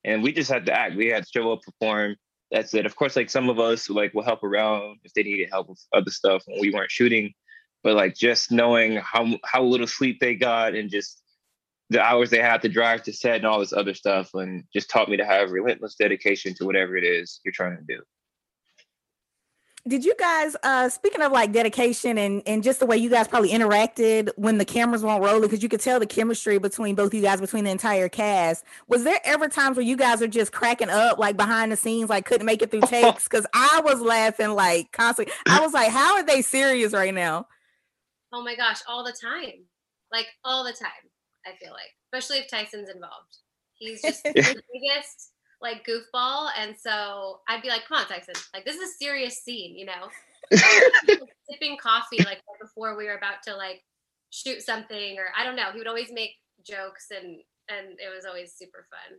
and 0.05 0.23
we 0.23 0.33
just 0.33 0.51
had 0.51 0.67
to 0.67 0.73
act. 0.73 0.97
We 0.97 1.07
had 1.07 1.25
to 1.25 1.31
show 1.35 1.51
up, 1.53 1.63
perform. 1.63 2.17
That's 2.51 2.73
it. 2.75 2.87
Of 2.87 2.97
course, 2.97 3.17
like 3.17 3.31
some 3.31 3.49
of 3.51 3.59
us 3.59 3.91
like 3.91 4.15
will 4.15 4.23
help 4.23 4.43
around 4.43 4.99
if 5.05 5.13
they 5.13 5.23
needed 5.23 5.49
help 5.51 5.69
with 5.69 5.85
other 5.93 6.11
stuff 6.11 6.43
when 6.47 6.61
we 6.61 6.71
weren't 6.73 6.91
shooting, 6.91 7.35
but 7.83 7.95
like 7.95 8.15
just 8.15 8.51
knowing 8.51 8.97
how 8.97 9.39
how 9.45 9.63
little 9.63 9.87
sleep 9.87 10.19
they 10.21 10.35
got 10.35 10.75
and 10.75 10.91
just 10.91 11.23
the 11.91 12.01
hours 12.01 12.31
they 12.31 12.41
had 12.41 12.63
to 12.63 12.69
drive 12.69 13.03
to 13.03 13.13
set 13.13 13.37
and 13.37 13.47
all 13.47 13.61
this 13.61 13.73
other 13.73 13.95
stuff 13.95 14.31
and 14.35 14.65
just 14.73 14.91
taught 14.91 15.09
me 15.09 15.17
to 15.17 15.25
have 15.25 15.51
relentless 15.51 15.95
dedication 15.95 16.55
to 16.55 16.65
whatever 16.65 16.97
it 16.97 17.05
is 17.05 17.41
you're 17.45 17.53
trying 17.53 17.77
to 17.77 17.83
do 17.87 18.03
did 19.89 20.05
you 20.05 20.15
guys 20.19 20.55
uh 20.63 20.89
speaking 20.89 21.23
of 21.23 21.33
like 21.33 21.53
dedication 21.53 22.19
and 22.19 22.43
and 22.47 22.63
just 22.63 22.79
the 22.79 22.87
way 22.87 22.97
you 22.97 23.09
guys 23.09 23.27
probably 23.27 23.51
interacted 23.51 24.31
when 24.37 24.59
the 24.59 24.65
cameras 24.65 25.03
weren't 25.03 25.23
rolling 25.23 25.43
because 25.43 25.63
you 25.63 25.69
could 25.69 25.81
tell 25.81 25.99
the 25.99 26.07
chemistry 26.07 26.59
between 26.59 26.95
both 26.95 27.15
you 27.15 27.23
guys 27.23 27.41
between 27.41 27.65
the 27.65 27.71
entire 27.71 28.09
cast. 28.09 28.65
Was 28.87 29.05
there 29.05 29.21
ever 29.25 29.49
times 29.49 29.77
where 29.77 29.87
you 29.87 29.97
guys 29.97 30.21
are 30.21 30.29
just 30.29 30.53
cracking 30.53 30.91
up 30.91 31.19
like 31.19 31.37
behind 31.37 31.73
the 31.73 31.77
scenes 31.77 32.11
like 32.11 32.27
couldn't 32.27 32.47
make 32.47 32.63
it 32.63 32.71
through 32.71 32.83
takes? 32.83 33.27
Because 33.29 33.47
i 33.53 33.81
was 33.85 34.01
laughing 34.01 34.51
like 34.51 34.93
constantly. 34.93 35.35
I 35.47 35.61
was 35.61 35.73
like 35.73 35.91
how 35.91 36.15
are 36.15 36.23
they 36.23 36.43
serious 36.43 36.93
right 36.93 37.15
now? 37.15 37.47
Oh 38.33 38.43
my 38.43 38.57
gosh 38.57 38.79
all 38.87 39.05
the 39.05 39.13
time. 39.13 39.65
Like 40.13 40.27
all 40.45 40.65
the 40.65 40.73
time 40.73 40.91
I 41.47 41.57
feel 41.63 41.73
like, 41.73 41.95
especially 42.13 42.43
if 42.43 42.51
Tyson's 42.51 42.91
involved. 42.91 43.39
He's 43.75 44.03
just 44.03 44.23
the 44.25 44.33
biggest 44.33 45.33
like 45.61 45.87
goofball, 45.87 46.51
and 46.59 46.77
so 46.79 47.41
I'd 47.49 47.63
be 47.63 47.69
like, 47.69 47.87
"Come 47.87 47.99
on, 47.99 48.07
Tyson! 48.07 48.35
Like 48.55 48.65
this 48.65 48.77
is 48.77 48.91
a 48.91 48.95
serious 48.95 49.43
scene, 49.43 49.77
you 49.77 49.87
know." 49.87 50.09
sipping 51.51 51.77
coffee 51.77 52.23
like 52.25 52.41
before 52.61 52.97
we 52.97 53.05
were 53.05 53.17
about 53.17 53.43
to 53.45 53.55
like 53.55 53.83
shoot 54.31 54.63
something, 54.63 55.19
or 55.19 55.27
I 55.37 55.45
don't 55.45 55.57
know. 55.57 55.71
He 55.73 55.79
would 55.79 55.89
always 55.89 56.13
make 56.13 56.31
jokes, 56.67 57.09
and 57.11 57.39
and 57.69 57.99
it 57.99 58.15
was 58.15 58.25
always 58.25 58.55
super 58.55 58.87
fun. 58.91 59.19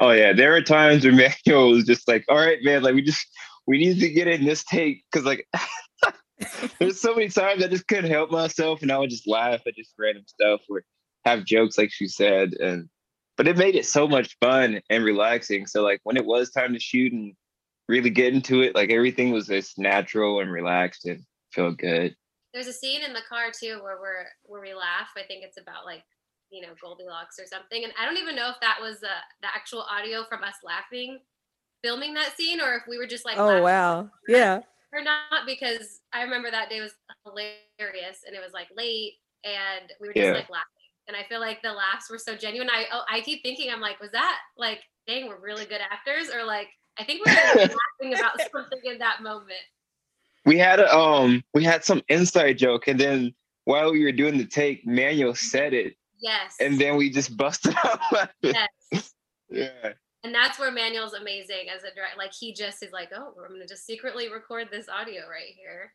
Oh 0.00 0.10
yeah, 0.10 0.32
there 0.32 0.54
are 0.54 0.62
times 0.62 1.04
where 1.04 1.12
Manuel 1.46 1.70
was 1.70 1.84
just 1.84 2.08
like, 2.08 2.24
"All 2.28 2.36
right, 2.38 2.58
man, 2.62 2.82
like 2.82 2.94
we 2.94 3.02
just 3.02 3.26
we 3.66 3.78
need 3.78 4.00
to 4.00 4.10
get 4.10 4.28
in 4.28 4.44
this 4.44 4.64
take 4.64 5.04
because 5.10 5.24
like 5.24 5.46
there's 6.78 7.00
so 7.00 7.14
many 7.14 7.28
times 7.28 7.62
I 7.62 7.68
just 7.68 7.86
couldn't 7.88 8.10
help 8.10 8.30
myself 8.30 8.82
and 8.82 8.90
I 8.90 8.98
would 8.98 9.10
just 9.10 9.28
laugh 9.28 9.60
at 9.66 9.76
just 9.76 9.94
random 9.98 10.24
stuff 10.26 10.60
or 10.68 10.84
have 11.24 11.44
jokes 11.44 11.78
like 11.78 11.90
she 11.90 12.06
said 12.06 12.52
and 12.54 12.88
but 13.36 13.48
it 13.48 13.56
made 13.56 13.74
it 13.74 13.86
so 13.86 14.06
much 14.06 14.36
fun 14.40 14.80
and 14.90 15.04
relaxing. 15.04 15.66
So 15.66 15.82
like 15.82 16.00
when 16.04 16.16
it 16.16 16.24
was 16.24 16.50
time 16.50 16.72
to 16.72 16.80
shoot 16.80 17.12
and 17.12 17.34
really 17.88 18.10
get 18.10 18.34
into 18.34 18.62
it, 18.62 18.74
like 18.74 18.90
everything 18.90 19.32
was 19.32 19.46
just 19.46 19.78
natural 19.78 20.40
and 20.40 20.50
relaxed 20.50 21.06
and 21.06 21.24
felt 21.52 21.78
good. 21.78 22.14
There's 22.52 22.68
a 22.68 22.72
scene 22.72 23.02
in 23.02 23.12
the 23.12 23.22
car 23.28 23.50
too 23.50 23.80
where 23.82 23.98
we're 24.00 24.26
where 24.44 24.60
we 24.60 24.74
laugh. 24.74 25.08
I 25.16 25.22
think 25.22 25.42
it's 25.42 25.60
about 25.60 25.84
like 25.84 26.04
you 26.50 26.62
know 26.62 26.74
Goldilocks 26.80 27.38
or 27.40 27.46
something, 27.46 27.82
and 27.82 27.92
I 28.00 28.06
don't 28.06 28.18
even 28.18 28.36
know 28.36 28.50
if 28.50 28.60
that 28.60 28.78
was 28.80 29.02
uh, 29.02 29.22
the 29.42 29.48
actual 29.52 29.82
audio 29.82 30.24
from 30.24 30.44
us 30.44 30.54
laughing, 30.62 31.18
filming 31.82 32.14
that 32.14 32.36
scene, 32.36 32.60
or 32.60 32.74
if 32.74 32.82
we 32.88 32.96
were 32.96 33.08
just 33.08 33.24
like, 33.24 33.38
oh 33.38 33.60
wow, 33.60 34.08
yeah, 34.28 34.60
or 34.92 35.02
not 35.02 35.46
because 35.46 36.00
I 36.12 36.22
remember 36.22 36.48
that 36.48 36.70
day 36.70 36.80
was 36.80 36.94
hilarious 37.26 38.20
and 38.24 38.36
it 38.36 38.40
was 38.40 38.52
like 38.52 38.68
late 38.76 39.14
and 39.44 39.92
we 40.00 40.08
were 40.08 40.14
just 40.14 40.26
yeah. 40.26 40.32
like 40.32 40.50
laughing. 40.50 40.73
And 41.06 41.16
I 41.16 41.22
feel 41.28 41.40
like 41.40 41.62
the 41.62 41.72
laughs 41.72 42.10
were 42.10 42.18
so 42.18 42.36
genuine. 42.36 42.70
I 42.70 42.86
oh, 42.92 43.02
I 43.10 43.20
keep 43.20 43.42
thinking 43.42 43.70
I'm 43.70 43.80
like, 43.80 44.00
was 44.00 44.12
that 44.12 44.38
like, 44.56 44.80
dang, 45.06 45.28
we're 45.28 45.40
really 45.40 45.66
good 45.66 45.80
actors, 45.80 46.30
or 46.34 46.44
like 46.44 46.68
I 46.98 47.04
think 47.04 47.24
we 47.24 47.32
are 47.32 47.36
laughing 47.56 48.18
about 48.18 48.40
something 48.52 48.80
in 48.84 48.98
that 48.98 49.22
moment. 49.22 49.52
We 50.46 50.58
had 50.58 50.80
a 50.80 50.94
um 50.94 51.42
we 51.52 51.64
had 51.64 51.84
some 51.84 52.02
inside 52.08 52.58
joke 52.58 52.88
and 52.88 52.98
then 52.98 53.34
while 53.64 53.92
we 53.92 54.04
were 54.04 54.12
doing 54.12 54.36
the 54.36 54.44
take 54.44 54.86
manuel 54.86 55.34
said 55.34 55.72
it. 55.72 55.96
Yes. 56.20 56.56
And 56.60 56.78
then 56.78 56.96
we 56.96 57.10
just 57.10 57.36
busted 57.36 57.74
out 57.84 58.30
yes. 58.42 59.12
yeah. 59.50 59.92
And 60.22 60.34
that's 60.34 60.58
where 60.58 60.70
manuel's 60.70 61.14
amazing 61.14 61.68
as 61.74 61.82
a 61.82 61.94
director 61.94 62.16
like 62.16 62.32
he 62.32 62.54
just 62.54 62.82
is 62.82 62.92
like 62.92 63.10
oh 63.14 63.34
i'm 63.44 63.52
gonna 63.52 63.66
just 63.66 63.84
secretly 63.84 64.32
record 64.32 64.68
this 64.70 64.88
audio 64.88 65.20
right 65.28 65.52
here 65.54 65.92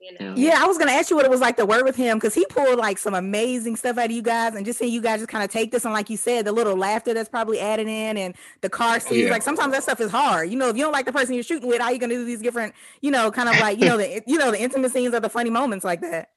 you 0.00 0.16
know? 0.18 0.34
Yeah, 0.36 0.62
I 0.62 0.66
was 0.66 0.78
gonna 0.78 0.92
ask 0.92 1.10
you 1.10 1.16
what 1.16 1.24
it 1.24 1.30
was 1.30 1.40
like 1.40 1.56
to 1.58 1.66
work 1.66 1.84
with 1.84 1.96
him 1.96 2.18
because 2.18 2.34
he 2.34 2.44
pulled 2.46 2.78
like 2.78 2.98
some 2.98 3.14
amazing 3.14 3.76
stuff 3.76 3.98
out 3.98 4.06
of 4.06 4.10
you 4.10 4.22
guys, 4.22 4.54
and 4.54 4.64
just 4.64 4.78
seeing 4.78 4.92
you 4.92 5.00
guys 5.00 5.20
just 5.20 5.28
kind 5.28 5.44
of 5.44 5.50
take 5.50 5.70
this 5.70 5.84
and 5.84 5.92
like 5.92 6.10
you 6.10 6.16
said, 6.16 6.44
the 6.44 6.52
little 6.52 6.76
laughter 6.76 7.12
that's 7.14 7.28
probably 7.28 7.60
added 7.60 7.86
in, 7.86 8.16
and 8.16 8.34
the 8.62 8.70
car 8.70 8.96
oh, 8.96 8.98
scenes. 8.98 9.24
Yeah. 9.24 9.30
Like 9.30 9.42
sometimes 9.42 9.72
that 9.72 9.82
stuff 9.82 10.00
is 10.00 10.10
hard. 10.10 10.50
You 10.50 10.56
know, 10.56 10.68
if 10.68 10.76
you 10.76 10.82
don't 10.82 10.92
like 10.92 11.06
the 11.06 11.12
person 11.12 11.34
you're 11.34 11.44
shooting 11.44 11.68
with, 11.68 11.80
how 11.80 11.90
you 11.90 11.98
gonna 11.98 12.14
do 12.14 12.24
these 12.24 12.40
different, 12.40 12.74
you 13.00 13.10
know, 13.10 13.30
kind 13.30 13.48
of 13.48 13.58
like 13.60 13.78
you 13.78 13.86
know 13.86 13.96
the 13.96 14.22
you 14.26 14.38
know 14.38 14.50
the 14.50 14.60
intimate 14.60 14.92
scenes 14.92 15.14
or 15.14 15.20
the 15.20 15.28
funny 15.30 15.50
moments 15.50 15.84
like 15.84 16.00
that. 16.00 16.30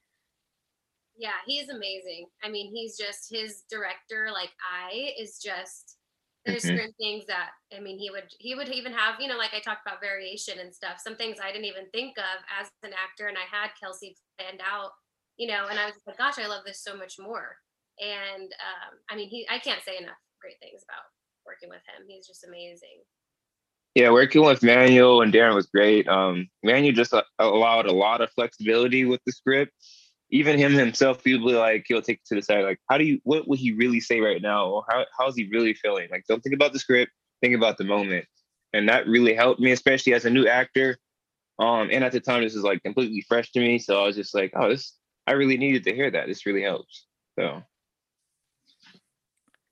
Yeah, 1.16 1.30
he's 1.46 1.70
amazing. 1.70 2.28
I 2.44 2.50
mean, 2.50 2.72
he's 2.74 2.98
just 2.98 3.32
his 3.32 3.64
director 3.70 4.30
like 4.34 4.50
eye 4.62 5.14
is 5.20 5.40
just 5.40 5.98
there's 6.46 6.64
mm-hmm. 6.64 6.76
certain 6.76 6.94
things 7.00 7.26
that 7.28 7.52
I 7.76 7.80
mean 7.80 7.98
he 7.98 8.10
would 8.10 8.28
he 8.40 8.56
would 8.56 8.70
even 8.70 8.92
have 8.94 9.20
you 9.20 9.28
know 9.28 9.38
like 9.38 9.54
I 9.54 9.60
talked 9.60 9.86
about 9.86 10.02
variation 10.02 10.60
and 10.60 10.74
stuff 10.74 11.00
some 11.04 11.16
things 11.16 11.38
I 11.42 11.52
didn't 11.52 11.66
even 11.66 11.90
think 11.92 12.18
of 12.18 12.44
as 12.60 12.70
an 12.84 12.92
actor 12.92 13.28
and 13.28 13.38
I 13.38 13.48
had 13.50 13.72
Kelsey 13.82 14.16
planned 14.38 14.62
out 14.62 14.92
you 15.38 15.48
know 15.48 15.68
and 15.70 15.80
I 15.80 15.86
was 15.86 15.96
like 16.06 16.18
gosh 16.18 16.40
I 16.40 16.48
love 16.48 16.64
this 16.66 16.84
so 16.84 16.96
much 16.96 17.16
more 17.20 17.56
and 18.00 18.52
um, 18.52 18.94
I 19.10 19.16
mean 19.16 19.30
he 19.30 19.48
I 19.50 19.60
can't 19.60 19.84
say 19.84 19.98
enough 19.98 20.20
great 20.42 20.60
things 20.60 20.84
about 20.88 21.06
working 21.46 21.70
with 21.70 21.82
him 21.88 22.06
he's 22.08 22.28
just 22.28 22.46
amazing 22.46 23.04
yeah 23.96 24.12
working 24.12 24.44
with 24.44 24.64
Manuel 24.64 25.22
and 25.22 25.34
Darren 25.34 25.56
was 25.56 25.68
great 25.68 26.08
um, 26.08 26.50
Manuel 26.64 26.94
just 26.94 27.14
uh, 27.14 27.24
allowed 27.40 27.86
a 27.86 27.94
lot 27.94 28.22
of 28.22 28.32
flexibility 28.32 29.06
with 29.06 29.22
the 29.26 29.32
script 29.32 29.72
even 30.34 30.58
him 30.58 30.74
himself, 30.74 31.24
be 31.24 31.38
like, 31.38 31.86
he'll 31.88 32.02
take 32.02 32.18
it 32.18 32.26
to 32.26 32.34
the 32.34 32.42
side, 32.42 32.64
like, 32.64 32.80
how 32.90 32.98
do 32.98 33.04
you, 33.04 33.20
what 33.24 33.48
would 33.48 33.60
he 33.60 33.72
really 33.72 34.00
say 34.00 34.20
right 34.20 34.42
now? 34.42 34.66
Or 34.66 34.84
how, 34.90 35.06
how's 35.16 35.36
he 35.36 35.48
really 35.52 35.76
feeling? 35.76 36.08
Like, 36.10 36.26
don't 36.28 36.42
think 36.42 36.56
about 36.56 36.74
the 36.74 36.80
script, 36.80 37.12
think 37.40 37.56
about 37.56 37.78
the 37.78 37.84
moment. 37.84 38.26
And 38.74 38.90
that 38.90 39.08
really 39.08 39.36
helped 39.36 39.60
me, 39.60 39.72
especially 39.72 40.16
as 40.16 40.26
a 40.26 40.32
new 40.32 40.48
actor. 40.48 40.98
Um, 41.60 41.90
and 41.92 42.04
at 42.04 42.14
the 42.14 42.20
time, 42.20 42.42
this 42.42 42.56
is 42.56 42.64
like 42.64 42.82
completely 42.82 43.24
fresh 43.30 43.52
to 43.52 43.60
me. 43.60 43.78
So 43.78 44.02
I 44.02 44.08
was 44.08 44.16
just 44.16 44.34
like, 44.34 44.52
oh, 44.56 44.70
this, 44.70 44.98
I 45.28 45.34
really 45.34 45.56
needed 45.56 45.84
to 45.84 45.94
hear 45.94 46.10
that. 46.10 46.26
This 46.26 46.48
really 46.48 46.64
helps. 46.64 47.06
So 47.38 47.62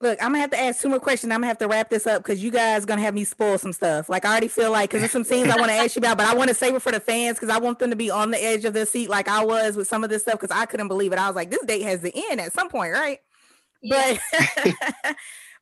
Look, 0.02 0.18
I'm 0.20 0.30
gonna 0.30 0.40
have 0.40 0.50
to 0.50 0.60
ask 0.60 0.82
two 0.82 0.90
more 0.90 1.00
questions. 1.00 1.32
I'm 1.32 1.38
gonna 1.38 1.48
have 1.48 1.60
to 1.60 1.68
wrap 1.68 1.92
this 1.92 2.08
up 2.08 2.24
because 2.24 2.44
you 2.44 2.50
guys 2.50 2.86
gonna 2.86 3.02
have 3.02 3.14
me 3.14 3.24
spoil 3.24 3.60
some 3.60 3.72
stuff. 3.72 4.10
Like 4.10 4.26
I 4.26 4.32
already 4.32 4.48
feel 4.48 4.72
like 4.72 4.90
because 4.90 5.02
there's 5.02 5.12
some 5.12 5.24
scenes 5.24 5.50
I 5.50 5.58
want 5.58 5.68
to 5.68 5.76
ask 5.76 5.96
you 5.96 6.00
about, 6.00 6.18
but 6.18 6.26
I 6.26 6.34
want 6.34 6.50
to 6.50 6.56
save 6.56 6.74
it 6.74 6.82
for 6.82 6.92
the 6.92 7.00
fans 7.00 7.38
because 7.38 7.54
I 7.54 7.60
want 7.60 7.78
them 7.78 7.92
to 7.92 7.96
be 7.96 8.10
on 8.10 8.32
the 8.32 8.44
edge 8.44 8.66
of 8.66 8.74
their 8.74 8.88
seat 8.88 9.12
like 9.12 9.28
I 9.28 9.46
was 9.46 9.76
with 9.76 9.88
some 9.88 10.04
of 10.04 10.10
this 10.10 10.24
stuff 10.24 10.40
because 10.40 10.50
I 10.50 10.66
couldn't 10.66 10.88
believe 10.88 11.14
it. 11.14 11.20
I 11.20 11.28
was 11.28 11.36
like, 11.36 11.52
this 11.52 11.64
date 11.66 11.84
has 11.84 12.02
to 12.02 12.12
end 12.32 12.42
at 12.42 12.52
some 12.52 12.68
point, 12.68 12.94
right? 12.94 13.20
Yeah. 13.84 14.18
But 14.34 14.44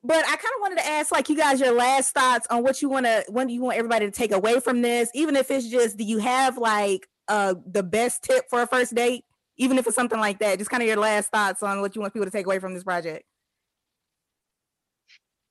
but 0.06 0.26
I 0.26 0.36
kind 0.38 0.54
of 0.56 0.62
wanted 0.62 0.78
to 0.78 0.88
ask 0.88 1.12
like 1.12 1.28
you 1.28 1.36
guys 1.36 1.60
your 1.60 1.74
last 1.74 2.14
thoughts 2.14 2.48
on 2.50 2.64
what 2.64 2.82
you 2.82 2.88
want 2.88 3.08
to 3.08 3.26
when 3.28 3.48
do 3.48 3.54
you 3.54 3.62
want 3.62 3.78
everybody 3.78 4.06
to 4.06 4.12
take 4.12 4.32
away 4.32 4.62
from 4.62 4.82
this, 4.82 5.10
even 5.14 5.36
if 5.36 5.52
it's 5.52 5.68
just 5.68 5.98
do 5.98 6.06
you 6.06 6.20
have 6.20 6.58
like 6.58 7.10
uh 7.28 7.56
the 7.66 7.84
best 7.84 8.24
tip 8.24 8.46
for 8.50 8.62
a 8.62 8.68
first 8.68 8.96
date, 8.96 9.26
even 9.58 9.78
if 9.78 9.86
it's 9.86 9.98
something 9.98 10.20
like 10.20 10.40
that, 10.40 10.60
just 10.60 10.72
kind 10.72 10.82
of 10.82 10.88
your 10.88 10.96
last 10.96 11.30
thoughts 11.30 11.62
on 11.62 11.82
what 11.82 11.94
you 11.94 12.00
want 12.00 12.14
people 12.14 12.26
to 12.26 12.32
take 12.32 12.46
away 12.46 12.60
from 12.60 12.74
this 12.74 12.86
project 12.86 13.26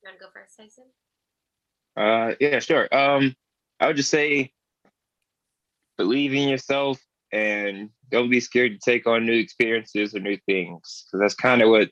want 0.08 0.18
to 0.18 0.24
go 0.24 0.30
first, 0.32 0.56
Tyson? 0.56 0.84
Uh, 1.96 2.34
yeah, 2.40 2.58
sure. 2.60 2.88
Um, 2.94 3.34
I 3.80 3.86
would 3.86 3.96
just 3.96 4.10
say 4.10 4.52
believe 5.96 6.32
in 6.32 6.48
yourself 6.48 7.00
and 7.32 7.90
don't 8.10 8.30
be 8.30 8.40
scared 8.40 8.72
to 8.72 8.90
take 8.90 9.06
on 9.06 9.26
new 9.26 9.38
experiences 9.38 10.14
or 10.14 10.20
new 10.20 10.38
things 10.46 11.04
because 11.06 11.20
that's 11.20 11.34
kind 11.34 11.60
of 11.60 11.68
what 11.68 11.90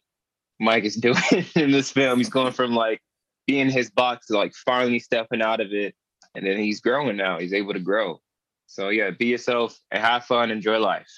Mike 0.60 0.84
is 0.84 0.94
doing 0.96 1.44
in 1.54 1.72
this 1.72 1.90
film. 1.90 2.18
He's 2.18 2.30
going 2.30 2.52
from 2.52 2.74
like 2.74 3.00
being 3.46 3.68
his 3.68 3.90
box 3.90 4.26
to 4.26 4.38
like 4.38 4.54
finally 4.54 4.98
stepping 4.98 5.42
out 5.42 5.60
of 5.60 5.72
it, 5.72 5.94
and 6.34 6.46
then 6.46 6.58
he's 6.58 6.80
growing 6.80 7.16
now. 7.16 7.38
He's 7.38 7.52
able 7.52 7.74
to 7.74 7.80
grow. 7.80 8.20
So 8.66 8.88
yeah, 8.88 9.10
be 9.10 9.26
yourself 9.26 9.78
and 9.90 10.02
have 10.02 10.24
fun, 10.24 10.50
enjoy 10.50 10.78
life. 10.78 11.10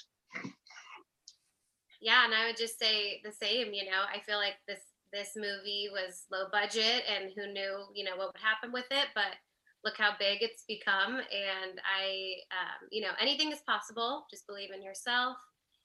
Yeah, 2.01 2.25
and 2.25 2.33
I 2.33 2.47
would 2.47 2.57
just 2.57 2.79
say 2.79 3.21
the 3.23 3.31
same. 3.31 3.73
You 3.73 3.85
know, 3.85 4.03
I 4.13 4.19
feel 4.19 4.37
like 4.37 4.55
this 4.67 4.79
this 5.11 5.31
movie 5.35 5.89
was 5.91 6.25
low 6.31 6.45
budget 6.51 7.03
and 7.09 7.31
who 7.35 7.51
knew 7.51 7.85
you 7.93 8.03
know 8.03 8.15
what 8.15 8.27
would 8.27 8.41
happen 8.41 8.71
with 8.71 8.87
it 8.91 9.07
but 9.15 9.37
look 9.83 9.95
how 9.97 10.11
big 10.19 10.39
it's 10.41 10.63
become. 10.67 11.15
And 11.15 11.79
i 11.85 12.33
um, 12.51 12.87
you 12.91 13.01
know 13.01 13.11
anything 13.19 13.51
is 13.51 13.61
possible. 13.67 14.25
Just 14.29 14.47
believe 14.47 14.71
in 14.73 14.83
yourself. 14.83 15.37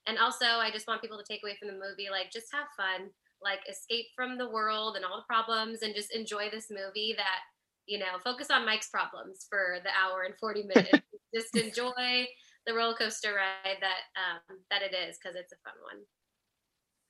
And 0.07 0.17
also 0.19 0.45
i 0.45 0.69
just 0.71 0.87
want 0.87 1.01
people 1.01 1.17
to 1.17 1.23
take 1.27 1.41
away 1.43 1.57
from 1.57 1.67
the 1.67 1.73
movie 1.73 2.09
like 2.11 2.31
just 2.31 2.53
have 2.53 2.67
fun 2.77 3.09
like 3.41 3.59
escape 3.69 4.05
from 4.15 4.37
the 4.37 4.49
world 4.49 4.95
and 4.95 5.03
all 5.03 5.17
the 5.17 5.27
problems 5.27 5.81
and 5.81 5.93
just 5.93 6.13
enjoy 6.13 6.49
this 6.49 6.67
movie 6.69 7.13
that 7.17 7.39
you 7.85 7.99
know 7.99 8.17
focus 8.23 8.49
on 8.49 8.65
mike's 8.65 8.89
problems 8.89 9.45
for 9.49 9.77
the 9.83 9.89
hour 9.89 10.23
and 10.23 10.35
40 10.37 10.63
minutes. 10.75 11.07
Just 11.33 11.55
enjoy 11.57 12.27
the 12.65 12.73
roller 12.73 12.95
coaster 12.95 13.33
ride 13.33 13.77
that 13.81 14.01
um, 14.15 14.59
that 14.69 14.81
it 14.81 14.93
is 14.95 15.17
because 15.17 15.35
it's 15.35 15.53
a 15.53 15.57
fun 15.65 15.73
one 15.83 16.01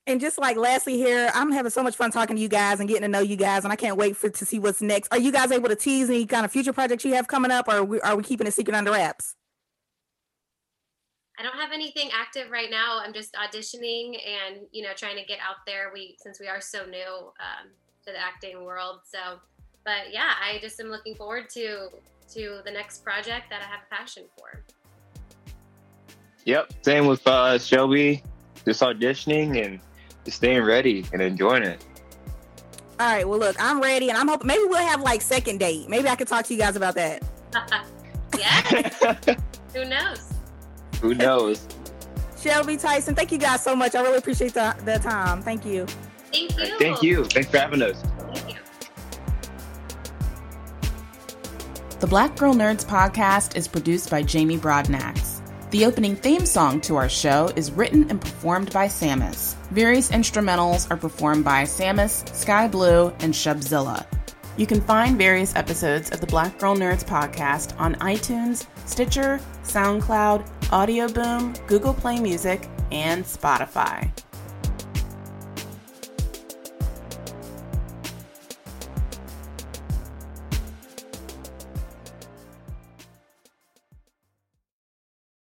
and 0.08 0.22
just 0.22 0.38
like 0.38 0.58
lastly 0.58 0.98
here, 0.98 1.32
I'm 1.34 1.52
having 1.52 1.72
so 1.72 1.82
much 1.82 1.96
fun 1.96 2.12
talking 2.12 2.36
to 2.36 2.42
you 2.42 2.48
guys 2.48 2.80
and 2.80 2.88
getting 2.88 3.04
to 3.04 3.08
know 3.08 3.22
you 3.22 3.36
guys, 3.36 3.64
and 3.64 3.74
I 3.74 3.76
can't 3.76 3.98
wait 3.98 4.16
for 4.16 4.30
to 4.30 4.46
see 4.46 4.60
what's 4.60 4.82
next. 4.82 5.12
Are 5.12 5.20
you 5.20 5.32
guys 5.32 5.52
able 5.52 5.70
to 5.70 5.76
tease 5.76 6.10
any 6.10 6.26
kind 6.26 6.46
of 6.46 6.52
future 6.52 6.74
projects 6.74 7.04
you 7.06 7.14
have 7.16 7.28
coming 7.28 7.52
up, 7.52 7.68
or 7.68 7.78
are 7.78 7.84
we, 7.84 8.02
are 8.02 8.16
we 8.16 8.24
keeping 8.24 8.46
it 8.46 8.54
secret 8.54 8.76
under 8.76 8.92
wraps? 8.92 9.36
I 11.38 11.44
don't 11.44 11.58
have 11.58 11.72
anything 11.74 12.10
active 12.14 12.50
right 12.50 12.70
now. 12.70 13.00
I'm 13.04 13.14
just 13.14 13.34
auditioning 13.34 14.18
and 14.26 14.68
you 14.72 14.84
know 14.84 14.94
trying 14.96 15.18
to 15.18 15.26
get 15.26 15.40
out 15.40 15.58
there. 15.66 15.92
We 15.94 16.16
since 16.20 16.40
we 16.40 16.48
are 16.48 16.62
so 16.62 16.86
new 16.86 17.32
um, 17.40 17.70
to 18.06 18.12
the 18.12 18.20
acting 18.20 18.64
world, 18.64 19.00
so 19.06 19.40
but 19.84 20.12
yeah, 20.12 20.34
I 20.42 20.60
just 20.60 20.80
am 20.80 20.88
looking 20.88 21.16
forward 21.16 21.50
to 21.52 21.90
to 22.34 22.62
the 22.64 22.72
next 22.72 23.04
project 23.04 23.50
that 23.50 23.62
I 23.62 23.66
have 23.66 23.82
a 23.92 23.96
passion 23.96 24.24
for. 24.38 24.62
Yep, 26.46 26.74
same 26.84 27.08
with 27.08 27.26
uh, 27.28 27.58
Shelby. 27.58 28.24
Just 28.66 28.82
auditioning 28.82 29.64
and 29.64 29.80
just 30.26 30.38
staying 30.38 30.64
ready 30.64 31.06
and 31.14 31.22
enjoying 31.22 31.64
it. 31.64 31.86
All 33.00 33.08
right. 33.08 33.28
Well, 33.28 33.40
look, 33.40 33.56
I'm 33.60 33.80
ready, 33.82 34.10
and 34.10 34.18
I'm 34.18 34.28
hoping 34.28 34.48
maybe 34.48 34.64
we'll 34.66 34.86
have 34.86 35.02
like 35.02 35.22
second 35.22 35.60
date. 35.60 35.88
Maybe 35.88 36.08
I 36.10 36.16
could 36.16 36.28
talk 36.28 36.46
to 36.46 36.54
you 36.54 36.60
guys 36.60 36.76
about 36.76 36.96
that. 36.96 37.24
yeah. 38.38 38.62
Who 39.74 39.86
knows? 39.86 40.34
Who 41.02 41.14
knows? 41.14 41.68
Shelby 42.40 42.78
Tyson, 42.78 43.16
thank 43.16 43.32
you 43.32 43.38
guys 43.38 43.64
so 43.64 43.76
much. 43.76 43.96
I 43.96 44.02
really 44.02 44.18
appreciate 44.18 44.54
the, 44.54 44.76
the 44.86 45.00
time. 45.00 45.42
Thank 45.42 45.66
you. 45.66 45.86
Thank 46.32 46.58
you. 46.58 46.78
Thank 46.78 47.02
you. 47.02 47.26
Thanks 47.26 47.50
for 47.50 47.58
having 47.58 47.82
us. 47.82 48.02
Thank 48.34 48.54
you. 48.54 48.60
The 52.00 52.08
Black 52.08 52.36
Girl 52.38 52.54
Nerds 52.54 52.86
podcast 52.86 53.56
is 53.56 53.68
produced 53.68 54.10
by 54.10 54.22
Jamie 54.22 54.58
Broadnax. 54.58 55.42
The 55.72 55.86
opening 55.86 56.16
theme 56.16 56.46
song 56.46 56.82
to 56.82 56.96
our 56.98 57.10
show 57.10 57.52
is 57.56 57.72
written 57.72 58.10
and 58.10 58.22
performed 58.22 58.72
by 58.72 58.88
Sammus. 58.88 59.55
Various 59.72 60.12
instrumentals 60.12 60.90
are 60.92 60.98
performed 60.98 61.44
by 61.44 61.64
Sammus, 61.64 62.34
Sky 62.36 62.68
Blue, 62.68 63.10
and 63.20 63.34
Shubzilla. 63.34 64.06
You 64.58 64.66
can 64.66 64.80
find 64.80 65.18
various 65.18 65.56
episodes 65.56 66.12
of 66.12 66.22
the 66.22 66.28
Black 66.28 66.58
Girl 66.60 66.76
Nerds 66.76 67.04
podcast 67.04 67.78
on 67.80 67.96
iTunes, 67.96 68.68
Stitcher, 68.86 69.40
SoundCloud, 69.64 70.72
Audio 70.72 71.10
Boom, 71.10 71.54
Google 71.68 71.94
Play 71.94 72.20
Music, 72.20 72.70
and 72.92 73.26
Spotify. 73.26 74.10